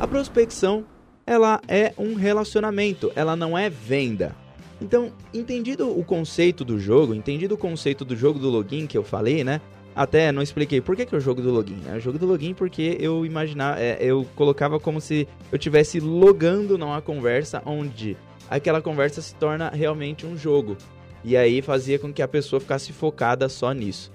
A 0.00 0.06
prospecção 0.06 0.86
ela 1.26 1.60
é 1.68 1.92
um 1.98 2.14
relacionamento, 2.14 3.12
ela 3.14 3.36
não 3.36 3.58
é 3.58 3.68
venda. 3.68 4.34
Então, 4.80 5.12
entendido 5.34 5.90
o 5.90 6.02
conceito 6.02 6.64
do 6.64 6.78
jogo, 6.78 7.14
entendido 7.14 7.56
o 7.56 7.58
conceito 7.58 8.06
do 8.06 8.16
jogo 8.16 8.38
do 8.38 8.48
login 8.48 8.86
que 8.86 8.96
eu 8.96 9.04
falei, 9.04 9.44
né? 9.44 9.60
Até 9.94 10.30
não 10.30 10.42
expliquei 10.42 10.80
por 10.80 10.94
que, 10.94 11.04
que 11.04 11.14
é 11.14 11.18
o 11.18 11.20
jogo 11.20 11.42
do 11.42 11.50
login. 11.50 11.80
É 11.88 11.96
o 11.96 12.00
jogo 12.00 12.18
do 12.18 12.26
login 12.26 12.54
porque 12.54 12.96
eu 13.00 13.26
imaginava, 13.26 13.80
é, 13.80 13.98
eu 14.00 14.26
colocava 14.36 14.78
como 14.78 15.00
se 15.00 15.26
eu 15.50 15.58
tivesse 15.58 15.98
logando 16.00 16.78
numa 16.78 17.02
conversa 17.02 17.62
onde 17.66 18.16
aquela 18.48 18.80
conversa 18.80 19.20
se 19.20 19.34
torna 19.34 19.68
realmente 19.70 20.26
um 20.26 20.36
jogo. 20.36 20.76
E 21.24 21.36
aí 21.36 21.60
fazia 21.60 21.98
com 21.98 22.12
que 22.12 22.22
a 22.22 22.28
pessoa 22.28 22.60
ficasse 22.60 22.92
focada 22.92 23.48
só 23.48 23.72
nisso. 23.72 24.10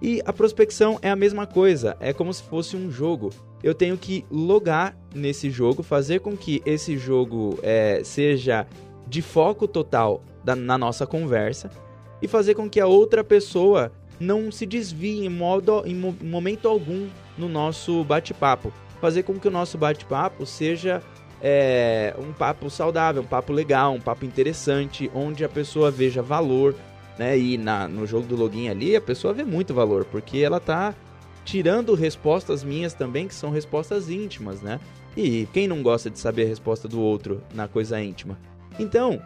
E 0.00 0.20
a 0.24 0.32
prospecção 0.32 0.98
é 1.00 1.08
a 1.08 1.16
mesma 1.16 1.46
coisa, 1.46 1.96
é 2.00 2.12
como 2.12 2.32
se 2.34 2.42
fosse 2.42 2.76
um 2.76 2.90
jogo. 2.90 3.30
Eu 3.62 3.72
tenho 3.72 3.96
que 3.96 4.24
logar 4.30 4.96
nesse 5.14 5.48
jogo, 5.48 5.82
fazer 5.82 6.18
com 6.18 6.36
que 6.36 6.60
esse 6.66 6.98
jogo 6.98 7.56
é, 7.62 8.02
seja 8.02 8.66
de 9.06 9.22
foco 9.22 9.68
total 9.68 10.22
da, 10.44 10.56
na 10.56 10.76
nossa 10.76 11.06
conversa 11.06 11.70
e 12.20 12.26
fazer 12.26 12.54
com 12.54 12.68
que 12.68 12.80
a 12.80 12.86
outra 12.86 13.22
pessoa 13.22 13.92
não 14.22 14.52
se 14.52 14.64
desvie 14.64 15.26
em, 15.26 15.28
modo, 15.28 15.82
em 15.84 15.94
momento 15.94 16.68
algum 16.68 17.08
no 17.36 17.48
nosso 17.48 18.04
bate-papo. 18.04 18.72
Fazer 19.00 19.24
com 19.24 19.38
que 19.38 19.48
o 19.48 19.50
nosso 19.50 19.76
bate-papo 19.76 20.46
seja 20.46 21.02
é, 21.40 22.14
um 22.18 22.32
papo 22.32 22.70
saudável, 22.70 23.22
um 23.22 23.26
papo 23.26 23.52
legal, 23.52 23.92
um 23.92 24.00
papo 24.00 24.24
interessante, 24.24 25.10
onde 25.12 25.44
a 25.44 25.48
pessoa 25.48 25.90
veja 25.90 26.22
valor, 26.22 26.74
né? 27.18 27.36
E 27.36 27.58
na, 27.58 27.88
no 27.88 28.06
jogo 28.06 28.26
do 28.26 28.36
login 28.36 28.68
ali, 28.68 28.94
a 28.94 29.00
pessoa 29.00 29.34
vê 29.34 29.44
muito 29.44 29.74
valor, 29.74 30.04
porque 30.04 30.38
ela 30.38 30.60
tá 30.60 30.94
tirando 31.44 31.94
respostas 31.94 32.62
minhas 32.62 32.94
também, 32.94 33.26
que 33.26 33.34
são 33.34 33.50
respostas 33.50 34.08
íntimas, 34.08 34.62
né? 34.62 34.78
E 35.16 35.48
quem 35.52 35.66
não 35.66 35.82
gosta 35.82 36.08
de 36.08 36.18
saber 36.18 36.44
a 36.44 36.48
resposta 36.48 36.86
do 36.86 37.00
outro 37.00 37.42
na 37.52 37.66
coisa 37.66 38.00
íntima? 38.00 38.38
Então, 38.78 39.20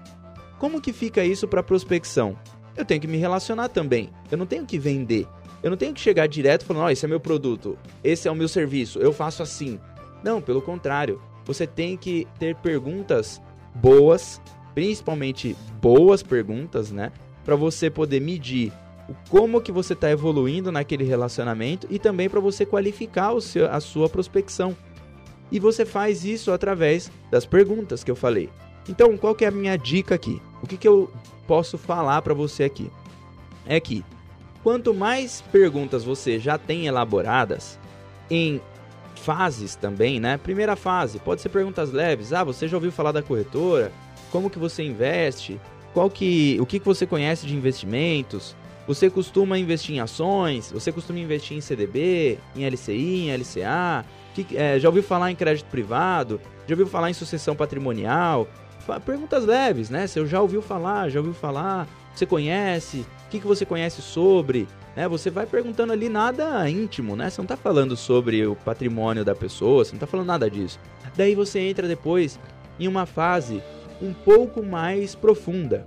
como 0.58 0.80
que 0.80 0.92
fica 0.92 1.22
isso 1.22 1.46
para 1.46 1.62
prospecção? 1.62 2.36
Eu 2.76 2.84
tenho 2.84 3.00
que 3.00 3.06
me 3.06 3.16
relacionar 3.16 3.68
também. 3.68 4.10
Eu 4.30 4.38
não 4.38 4.46
tenho 4.46 4.66
que 4.66 4.78
vender. 4.78 5.26
Eu 5.62 5.70
não 5.70 5.76
tenho 5.76 5.94
que 5.94 6.00
chegar 6.00 6.26
direto 6.26 6.64
falando, 6.64 6.82
ó, 6.82 6.86
oh, 6.86 6.90
esse 6.90 7.04
é 7.04 7.08
meu 7.08 7.18
produto, 7.18 7.78
esse 8.04 8.28
é 8.28 8.30
o 8.30 8.36
meu 8.36 8.46
serviço, 8.46 8.98
eu 8.98 9.12
faço 9.12 9.42
assim. 9.42 9.80
Não, 10.22 10.40
pelo 10.40 10.62
contrário. 10.62 11.20
Você 11.44 11.66
tem 11.66 11.96
que 11.96 12.26
ter 12.38 12.54
perguntas 12.56 13.40
boas, 13.74 14.40
principalmente 14.74 15.56
boas 15.80 16.22
perguntas, 16.22 16.90
né? 16.90 17.12
para 17.46 17.54
você 17.54 17.88
poder 17.88 18.20
medir 18.20 18.72
como 19.30 19.60
que 19.60 19.70
você 19.70 19.92
está 19.92 20.10
evoluindo 20.10 20.72
naquele 20.72 21.04
relacionamento 21.04 21.86
e 21.88 21.96
também 21.96 22.28
para 22.28 22.40
você 22.40 22.66
qualificar 22.66 23.32
o 23.32 23.40
seu, 23.40 23.70
a 23.70 23.78
sua 23.78 24.08
prospecção. 24.08 24.76
E 25.50 25.60
você 25.60 25.86
faz 25.86 26.24
isso 26.24 26.50
através 26.50 27.08
das 27.30 27.46
perguntas 27.46 28.02
que 28.02 28.10
eu 28.10 28.16
falei. 28.16 28.50
Então, 28.88 29.16
qual 29.16 29.32
que 29.32 29.44
é 29.44 29.48
a 29.48 29.52
minha 29.52 29.76
dica 29.76 30.16
aqui? 30.16 30.42
O 30.60 30.66
que, 30.66 30.76
que 30.76 30.88
eu 30.88 31.08
posso 31.46 31.78
falar 31.78 32.22
para 32.22 32.34
você 32.34 32.64
aqui? 32.64 32.90
É 33.66 33.80
que 33.80 34.04
quanto 34.62 34.94
mais 34.94 35.40
perguntas 35.52 36.04
você 36.04 36.38
já 36.38 36.58
tem 36.58 36.86
elaboradas 36.86 37.78
em 38.30 38.60
fases 39.16 39.74
também, 39.76 40.20
né? 40.20 40.36
Primeira 40.36 40.76
fase, 40.76 41.18
pode 41.18 41.40
ser 41.40 41.48
perguntas 41.48 41.92
leves. 41.92 42.32
Ah, 42.32 42.44
você 42.44 42.68
já 42.68 42.76
ouviu 42.76 42.92
falar 42.92 43.12
da 43.12 43.22
corretora? 43.22 43.92
Como 44.30 44.50
que 44.50 44.58
você 44.58 44.82
investe? 44.82 45.60
qual 45.96 46.10
que, 46.10 46.58
o 46.60 46.66
que, 46.66 46.78
que 46.78 46.84
você 46.84 47.06
conhece 47.06 47.46
de 47.46 47.56
investimentos? 47.56 48.54
Você 48.86 49.08
costuma 49.08 49.58
investir 49.58 49.96
em 49.96 50.00
ações? 50.00 50.70
Você 50.70 50.92
costuma 50.92 51.18
investir 51.18 51.56
em 51.56 51.62
CDB, 51.62 52.38
em 52.54 52.66
LCI, 52.66 53.30
em 53.30 53.34
LCA? 53.34 54.04
Que, 54.34 54.46
é, 54.58 54.78
já 54.78 54.90
ouviu 54.90 55.02
falar 55.02 55.30
em 55.30 55.34
crédito 55.34 55.64
privado? 55.70 56.38
Já 56.66 56.74
ouviu 56.74 56.86
falar 56.86 57.08
em 57.08 57.14
sucessão 57.14 57.56
patrimonial? 57.56 58.46
Perguntas 59.04 59.44
leves, 59.44 59.90
né? 59.90 60.06
Você 60.06 60.24
já 60.26 60.40
ouviu 60.40 60.62
falar, 60.62 61.08
já 61.08 61.20
ouviu 61.20 61.34
falar? 61.34 61.88
Você 62.14 62.24
conhece? 62.24 63.06
O 63.26 63.28
que, 63.30 63.40
que 63.40 63.46
você 63.46 63.66
conhece 63.66 64.00
sobre? 64.00 64.66
Né? 64.94 65.06
Você 65.08 65.30
vai 65.30 65.44
perguntando 65.44 65.92
ali 65.92 66.08
nada 66.08 66.68
íntimo, 66.70 67.16
né? 67.16 67.28
Você 67.28 67.40
não 67.40 67.44
está 67.44 67.56
falando 67.56 67.96
sobre 67.96 68.46
o 68.46 68.56
patrimônio 68.56 69.24
da 69.24 69.34
pessoa, 69.34 69.84
você 69.84 69.92
não 69.92 69.96
está 69.96 70.06
falando 70.06 70.28
nada 70.28 70.50
disso. 70.50 70.78
Daí 71.16 71.34
você 71.34 71.60
entra 71.60 71.86
depois 71.86 72.38
em 72.78 72.88
uma 72.88 73.04
fase 73.04 73.62
um 74.00 74.12
pouco 74.12 74.62
mais 74.62 75.14
profunda. 75.14 75.86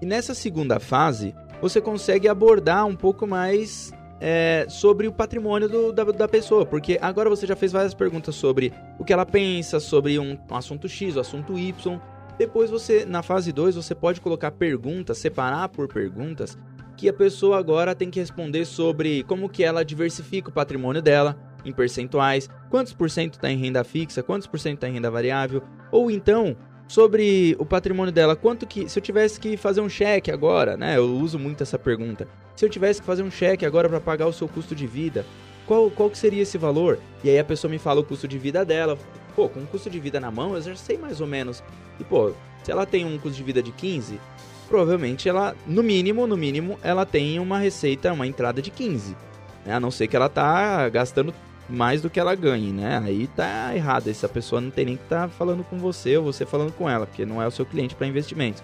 E 0.00 0.06
nessa 0.06 0.34
segunda 0.34 0.80
fase, 0.80 1.34
você 1.60 1.80
consegue 1.80 2.28
abordar 2.28 2.86
um 2.86 2.96
pouco 2.96 3.26
mais 3.26 3.92
é, 4.20 4.66
sobre 4.68 5.08
o 5.08 5.12
patrimônio 5.12 5.68
do, 5.68 5.92
da, 5.92 6.04
da, 6.04 6.28
pessoa, 6.28 6.66
porque 6.66 6.98
agora 7.00 7.28
você 7.28 7.46
já 7.46 7.56
fez 7.56 7.72
várias 7.72 7.94
perguntas 7.94 8.34
sobre 8.34 8.72
o 8.98 9.04
que 9.04 9.12
ela 9.12 9.24
pensa, 9.24 9.80
sobre 9.80 10.18
um, 10.18 10.38
um 10.50 10.54
assunto 10.54 10.88
X, 10.88 11.16
o 11.16 11.18
um 11.18 11.20
assunto 11.20 11.58
Y. 11.58 12.00
Depois 12.40 12.70
você, 12.70 13.04
na 13.04 13.22
fase 13.22 13.52
2, 13.52 13.76
você 13.76 13.94
pode 13.94 14.18
colocar 14.18 14.50
perguntas, 14.50 15.18
separar 15.18 15.68
por 15.68 15.86
perguntas, 15.86 16.56
que 16.96 17.06
a 17.06 17.12
pessoa 17.12 17.58
agora 17.58 17.94
tem 17.94 18.08
que 18.08 18.18
responder 18.18 18.64
sobre 18.64 19.22
como 19.24 19.46
que 19.46 19.62
ela 19.62 19.84
diversifica 19.84 20.48
o 20.48 20.52
patrimônio 20.52 21.02
dela 21.02 21.38
em 21.66 21.70
percentuais, 21.70 22.48
quantos 22.70 22.94
por 22.94 23.10
cento 23.10 23.34
está 23.34 23.50
em 23.50 23.58
renda 23.58 23.84
fixa, 23.84 24.22
quantos 24.22 24.46
por 24.46 24.58
cento 24.58 24.76
está 24.76 24.88
em 24.88 24.94
renda 24.94 25.10
variável, 25.10 25.62
ou 25.92 26.10
então 26.10 26.56
sobre 26.88 27.54
o 27.58 27.66
patrimônio 27.66 28.10
dela, 28.10 28.34
quanto 28.34 28.66
que 28.66 28.88
se 28.88 28.98
eu 28.98 29.02
tivesse 29.02 29.38
que 29.38 29.58
fazer 29.58 29.82
um 29.82 29.88
cheque 29.90 30.30
agora, 30.30 30.78
né? 30.78 30.96
Eu 30.96 31.14
uso 31.16 31.38
muito 31.38 31.62
essa 31.62 31.78
pergunta. 31.78 32.26
Se 32.56 32.64
eu 32.64 32.70
tivesse 32.70 33.02
que 33.02 33.06
fazer 33.06 33.22
um 33.22 33.30
cheque 33.30 33.66
agora 33.66 33.86
para 33.86 34.00
pagar 34.00 34.26
o 34.26 34.32
seu 34.32 34.48
custo 34.48 34.74
de 34.74 34.86
vida, 34.86 35.26
qual, 35.66 35.90
qual 35.90 36.08
que 36.08 36.16
seria 36.16 36.42
esse 36.42 36.56
valor? 36.56 36.98
E 37.22 37.28
aí 37.28 37.38
a 37.38 37.44
pessoa 37.44 37.70
me 37.70 37.78
fala 37.78 38.00
o 38.00 38.04
custo 38.04 38.26
de 38.26 38.38
vida 38.38 38.64
dela. 38.64 38.96
Pô, 39.30 39.48
com 39.48 39.60
o 39.60 39.66
custo 39.66 39.88
de 39.88 39.98
vida 40.00 40.20
na 40.20 40.30
mão, 40.30 40.54
eu 40.54 40.62
já 40.62 40.76
sei 40.76 40.98
mais 40.98 41.20
ou 41.20 41.26
menos. 41.26 41.62
E 41.98 42.04
pô, 42.04 42.32
se 42.62 42.70
ela 42.70 42.86
tem 42.86 43.04
um 43.04 43.18
custo 43.18 43.36
de 43.36 43.42
vida 43.42 43.62
de 43.62 43.72
15, 43.72 44.20
provavelmente 44.68 45.28
ela, 45.28 45.56
no 45.66 45.82
mínimo, 45.82 46.26
no 46.26 46.36
mínimo, 46.36 46.78
ela 46.82 47.04
tem 47.04 47.38
uma 47.38 47.58
receita, 47.58 48.12
uma 48.12 48.26
entrada 48.26 48.60
de 48.62 48.70
15. 48.70 49.16
Né? 49.64 49.74
A 49.74 49.80
não 49.80 49.90
ser 49.90 50.06
que 50.06 50.16
ela 50.16 50.28
tá 50.28 50.88
gastando 50.88 51.34
mais 51.68 52.02
do 52.02 52.10
que 52.10 52.18
ela 52.18 52.34
ganhe, 52.34 52.72
né? 52.72 53.00
Aí 53.04 53.28
tá 53.28 53.74
errado. 53.74 54.08
Essa 54.08 54.28
pessoa 54.28 54.60
não 54.60 54.70
tem 54.70 54.84
nem 54.84 54.96
que 54.96 55.04
estar 55.04 55.22
tá 55.22 55.28
falando 55.28 55.64
com 55.64 55.78
você 55.78 56.16
ou 56.16 56.24
você 56.24 56.44
falando 56.44 56.72
com 56.72 56.88
ela, 56.88 57.06
porque 57.06 57.24
não 57.24 57.40
é 57.40 57.46
o 57.46 57.50
seu 57.50 57.64
cliente 57.64 57.94
para 57.94 58.06
investimentos. 58.06 58.62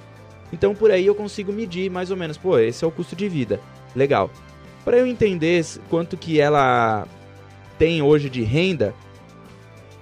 Então 0.53 0.75
por 0.75 0.91
aí 0.91 1.07
eu 1.07 1.15
consigo 1.15 1.53
medir 1.53 1.91
mais 1.91 2.11
ou 2.11 2.17
menos, 2.17 2.37
pô, 2.37 2.59
esse 2.59 2.85
é 2.85 2.87
o 2.87 2.91
custo 2.91 3.17
de 3.17 3.29
vida. 3.29 3.61
Legal. 3.95 4.31
Para 4.85 4.99
eu 4.99 5.07
entender 5.07 5.65
quanto 5.91 6.17
que 6.17 6.41
ela 6.41 7.07
tem 7.79 8.03
hoje 8.03 8.31
de 8.31 8.43
renda, 8.43 8.95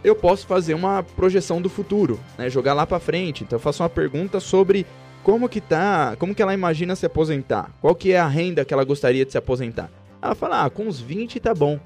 eu 0.05 0.15
posso 0.15 0.47
fazer 0.47 0.75
uma 0.75 1.03
projeção 1.03 1.61
do 1.61 1.71
futuro, 1.71 2.21
né? 2.37 2.51
Jogar 2.51 2.75
lá 2.75 2.87
para 2.87 3.01
frente. 3.01 3.43
Então 3.43 3.57
eu 3.57 3.61
faço 3.61 3.83
uma 3.83 3.89
pergunta 3.89 4.39
sobre 4.39 4.87
como 5.23 5.49
que 5.49 5.61
tá, 5.61 6.15
como 6.19 6.35
que 6.35 6.43
ela 6.43 6.53
imagina 6.53 6.95
se 6.95 7.07
aposentar? 7.07 7.71
Qual 7.81 7.95
que 7.95 8.13
é 8.13 8.19
a 8.19 8.29
renda 8.29 8.65
que 8.65 8.75
ela 8.75 8.85
gostaria 8.85 9.25
de 9.25 9.33
se 9.33 9.39
aposentar? 9.39 9.91
Ela 10.21 10.35
fala: 10.35 10.65
"Ah, 10.65 10.71
com 10.71 10.85
uns 10.85 11.01
20 11.01 11.41
tá 11.41 11.55
bom". 11.55 11.81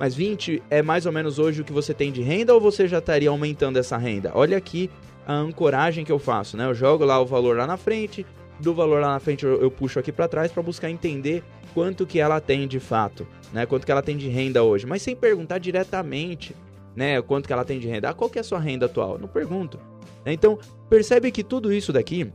Mas 0.00 0.14
20 0.14 0.62
é 0.70 0.82
mais 0.82 1.06
ou 1.06 1.12
menos 1.12 1.38
hoje 1.38 1.60
o 1.60 1.64
que 1.64 1.72
você 1.72 1.92
tem 1.92 2.10
de 2.10 2.22
renda 2.22 2.54
ou 2.54 2.60
você 2.60 2.88
já 2.88 2.98
estaria 2.98 3.28
aumentando 3.28 3.78
essa 3.78 3.96
renda? 3.96 4.32
Olha 4.34 4.56
aqui 4.56 4.90
a 5.26 5.34
ancoragem 5.34 6.04
que 6.04 6.10
eu 6.10 6.18
faço, 6.18 6.56
né? 6.56 6.64
Eu 6.64 6.74
jogo 6.74 7.04
lá 7.04 7.20
o 7.20 7.26
valor 7.26 7.56
lá 7.56 7.66
na 7.66 7.76
frente, 7.76 8.26
do 8.58 8.74
valor 8.74 9.00
lá 9.00 9.12
na 9.12 9.20
frente 9.20 9.44
eu, 9.44 9.60
eu 9.60 9.70
puxo 9.70 9.98
aqui 9.98 10.10
para 10.10 10.26
trás 10.26 10.50
para 10.50 10.62
buscar 10.62 10.90
entender 10.90 11.44
quanto 11.74 12.06
que 12.06 12.18
ela 12.18 12.40
tem 12.40 12.66
de 12.66 12.80
fato, 12.80 13.26
né? 13.52 13.66
Quanto 13.66 13.84
que 13.84 13.92
ela 13.92 14.02
tem 14.02 14.16
de 14.16 14.28
renda 14.28 14.62
hoje, 14.62 14.86
mas 14.86 15.02
sem 15.02 15.14
perguntar 15.14 15.58
diretamente, 15.58 16.56
né? 16.94 17.20
Quanto 17.22 17.46
que 17.46 17.52
ela 17.52 17.64
tem 17.64 17.78
de 17.78 17.88
renda? 17.88 18.10
Ah, 18.10 18.14
qual 18.14 18.30
que 18.30 18.38
é 18.38 18.40
a 18.40 18.44
sua 18.44 18.58
renda 18.58 18.86
atual? 18.86 19.18
Não 19.18 19.28
pergunto. 19.28 19.78
Então, 20.24 20.58
percebe 20.88 21.30
que 21.30 21.42
tudo 21.42 21.72
isso 21.72 21.92
daqui 21.92 22.30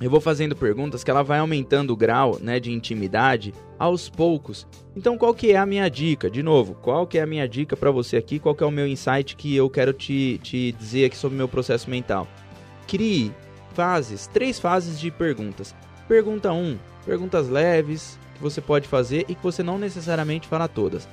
eu 0.00 0.10
vou 0.10 0.20
fazendo 0.20 0.56
perguntas 0.56 1.04
que 1.04 1.10
ela 1.10 1.22
vai 1.22 1.38
aumentando 1.38 1.92
o 1.92 1.96
grau 1.96 2.36
né, 2.40 2.58
de 2.58 2.72
intimidade 2.72 3.54
aos 3.78 4.08
poucos. 4.08 4.66
Então, 4.96 5.16
qual 5.16 5.32
que 5.32 5.52
é 5.52 5.56
a 5.56 5.64
minha 5.64 5.88
dica? 5.88 6.28
De 6.28 6.42
novo, 6.42 6.74
qual 6.74 7.06
que 7.06 7.18
é 7.18 7.22
a 7.22 7.26
minha 7.26 7.46
dica 7.46 7.76
para 7.76 7.90
você 7.90 8.16
aqui? 8.16 8.40
Qual 8.40 8.54
que 8.54 8.64
é 8.64 8.66
o 8.66 8.70
meu 8.70 8.86
insight 8.86 9.36
que 9.36 9.54
eu 9.54 9.70
quero 9.70 9.92
te, 9.92 10.40
te 10.42 10.72
dizer 10.72 11.04
aqui 11.04 11.16
sobre 11.16 11.36
o 11.36 11.38
meu 11.38 11.46
processo 11.46 11.88
mental? 11.88 12.26
Crie 12.88 13.32
fases, 13.74 14.26
três 14.26 14.58
fases 14.58 14.98
de 14.98 15.10
perguntas. 15.10 15.72
Pergunta 16.08 16.52
1, 16.52 16.56
um, 16.56 16.78
perguntas 17.06 17.48
leves 17.48 18.18
que 18.34 18.42
você 18.42 18.60
pode 18.60 18.88
fazer 18.88 19.24
e 19.28 19.36
que 19.36 19.42
você 19.42 19.62
não 19.62 19.78
necessariamente 19.78 20.48
fala 20.48 20.66
todas. 20.66 21.08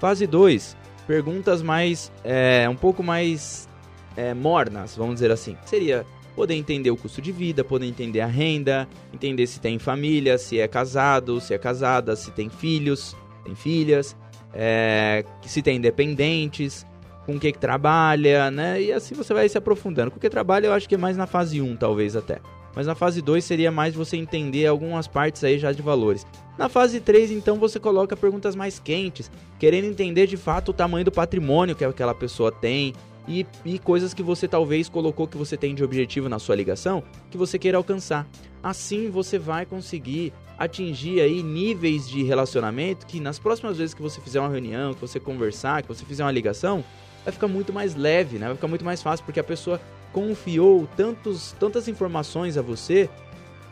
Fase 0.00 0.26
2, 0.26 0.76
perguntas 1.06 1.62
mais, 1.62 2.12
é, 2.24 2.68
um 2.68 2.76
pouco 2.76 3.02
mais 3.02 3.68
é, 4.16 4.34
mornas, 4.34 4.96
vamos 4.96 5.14
dizer 5.14 5.30
assim. 5.30 5.56
Seria 5.64 6.04
poder 6.34 6.54
entender 6.54 6.90
o 6.90 6.96
custo 6.96 7.20
de 7.20 7.30
vida, 7.30 7.62
poder 7.62 7.86
entender 7.86 8.20
a 8.20 8.26
renda, 8.26 8.88
entender 9.12 9.46
se 9.46 9.60
tem 9.60 9.78
família, 9.78 10.38
se 10.38 10.58
é 10.58 10.66
casado, 10.66 11.40
se 11.40 11.54
é 11.54 11.58
casada, 11.58 12.16
se 12.16 12.30
tem 12.30 12.48
filhos, 12.48 13.16
tem 13.44 13.54
filhas, 13.54 14.16
é, 14.54 15.24
se 15.42 15.62
tem 15.62 15.80
dependentes, 15.80 16.86
com 17.26 17.36
o 17.36 17.40
que, 17.40 17.52
que 17.52 17.58
trabalha, 17.58 18.50
né? 18.50 18.80
E 18.82 18.92
assim 18.92 19.14
você 19.14 19.32
vai 19.32 19.48
se 19.48 19.56
aprofundando. 19.56 20.10
Com 20.10 20.16
o 20.16 20.20
que 20.20 20.28
trabalha 20.28 20.66
eu 20.66 20.72
acho 20.72 20.88
que 20.88 20.94
é 20.94 20.98
mais 20.98 21.16
na 21.16 21.26
fase 21.26 21.60
1, 21.60 21.76
talvez 21.76 22.16
até. 22.16 22.40
Mas 22.74 22.86
na 22.86 22.94
fase 22.94 23.20
2 23.20 23.44
seria 23.44 23.70
mais 23.70 23.94
você 23.94 24.16
entender 24.16 24.66
algumas 24.66 25.06
partes 25.06 25.44
aí 25.44 25.58
já 25.58 25.72
de 25.72 25.82
valores. 25.82 26.26
Na 26.58 26.68
fase 26.68 27.00
3, 27.00 27.30
então, 27.30 27.58
você 27.58 27.80
coloca 27.80 28.16
perguntas 28.16 28.54
mais 28.54 28.78
quentes, 28.78 29.30
querendo 29.58 29.86
entender 29.86 30.26
de 30.26 30.36
fato 30.36 30.70
o 30.70 30.74
tamanho 30.74 31.04
do 31.04 31.12
patrimônio 31.12 31.74
que 31.74 31.84
aquela 31.84 32.14
pessoa 32.14 32.52
tem, 32.52 32.92
e, 33.26 33.46
e 33.64 33.78
coisas 33.78 34.12
que 34.12 34.22
você 34.22 34.48
talvez 34.48 34.88
colocou 34.88 35.26
que 35.26 35.36
você 35.36 35.56
tem 35.56 35.74
de 35.74 35.84
objetivo 35.84 36.28
na 36.28 36.38
sua 36.38 36.56
ligação 36.56 37.02
que 37.30 37.38
você 37.38 37.58
queira 37.58 37.78
alcançar. 37.78 38.26
Assim 38.62 39.10
você 39.10 39.38
vai 39.38 39.66
conseguir 39.66 40.32
atingir 40.58 41.20
aí 41.20 41.42
níveis 41.42 42.08
de 42.08 42.22
relacionamento 42.22 43.06
que 43.06 43.20
nas 43.20 43.38
próximas 43.38 43.78
vezes 43.78 43.94
que 43.94 44.02
você 44.02 44.20
fizer 44.20 44.40
uma 44.40 44.48
reunião, 44.48 44.94
que 44.94 45.00
você 45.00 45.18
conversar, 45.18 45.82
que 45.82 45.88
você 45.88 46.04
fizer 46.04 46.24
uma 46.24 46.32
ligação, 46.32 46.84
vai 47.24 47.32
ficar 47.32 47.48
muito 47.48 47.72
mais 47.72 47.94
leve, 47.94 48.38
né? 48.38 48.46
Vai 48.46 48.56
ficar 48.56 48.68
muito 48.68 48.84
mais 48.84 49.02
fácil 49.02 49.24
porque 49.24 49.40
a 49.40 49.44
pessoa 49.44 49.80
confiou 50.12 50.86
tantos, 50.96 51.52
tantas 51.58 51.88
informações 51.88 52.56
a 52.56 52.62
você 52.62 53.08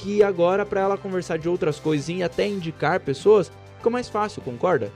que 0.00 0.22
agora 0.22 0.64
para 0.64 0.80
ela 0.80 0.96
conversar 0.96 1.38
de 1.38 1.48
outras 1.48 1.78
coisas 1.78 2.08
e 2.08 2.22
até 2.22 2.46
indicar 2.46 3.00
pessoas, 3.00 3.52
fica 3.76 3.90
mais 3.90 4.08
fácil, 4.08 4.40
concorda? 4.42 4.90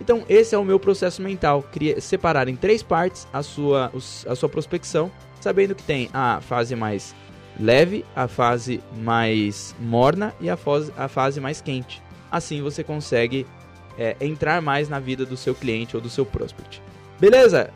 Então, 0.00 0.24
esse 0.28 0.54
é 0.54 0.58
o 0.58 0.64
meu 0.64 0.80
processo 0.80 1.22
mental, 1.22 1.64
separar 2.00 2.48
em 2.48 2.56
três 2.56 2.82
partes 2.82 3.28
a 3.32 3.42
sua, 3.42 3.92
a 4.26 4.34
sua 4.34 4.48
prospecção, 4.48 5.10
sabendo 5.40 5.74
que 5.74 5.82
tem 5.82 6.08
a 6.12 6.40
fase 6.40 6.74
mais 6.74 7.14
leve, 7.58 8.04
a 8.16 8.26
fase 8.26 8.80
mais 8.96 9.74
morna 9.78 10.34
e 10.40 10.48
a 10.48 10.56
fase, 10.56 10.92
a 10.96 11.06
fase 11.06 11.40
mais 11.40 11.60
quente. 11.60 12.02
Assim 12.32 12.62
você 12.62 12.82
consegue 12.82 13.46
é, 13.98 14.16
entrar 14.20 14.62
mais 14.62 14.88
na 14.88 14.98
vida 14.98 15.26
do 15.26 15.36
seu 15.36 15.54
cliente 15.54 15.94
ou 15.94 16.02
do 16.02 16.08
seu 16.08 16.24
prospect. 16.24 16.82
Beleza? 17.20 17.70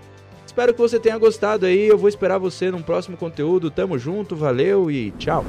Espero 0.47 0.73
que 0.73 0.81
você 0.81 0.99
tenha 0.99 1.19
gostado 1.19 1.67
aí. 1.67 1.87
Eu 1.87 1.99
vou 1.99 2.09
esperar 2.09 2.39
você 2.39 2.71
num 2.71 2.83
próximo 2.83 3.17
conteúdo. 3.17 3.71
Tamo 3.71 3.99
junto, 3.99 4.35
valeu 4.35 4.91
e 4.91 5.11
tchau! 5.13 5.45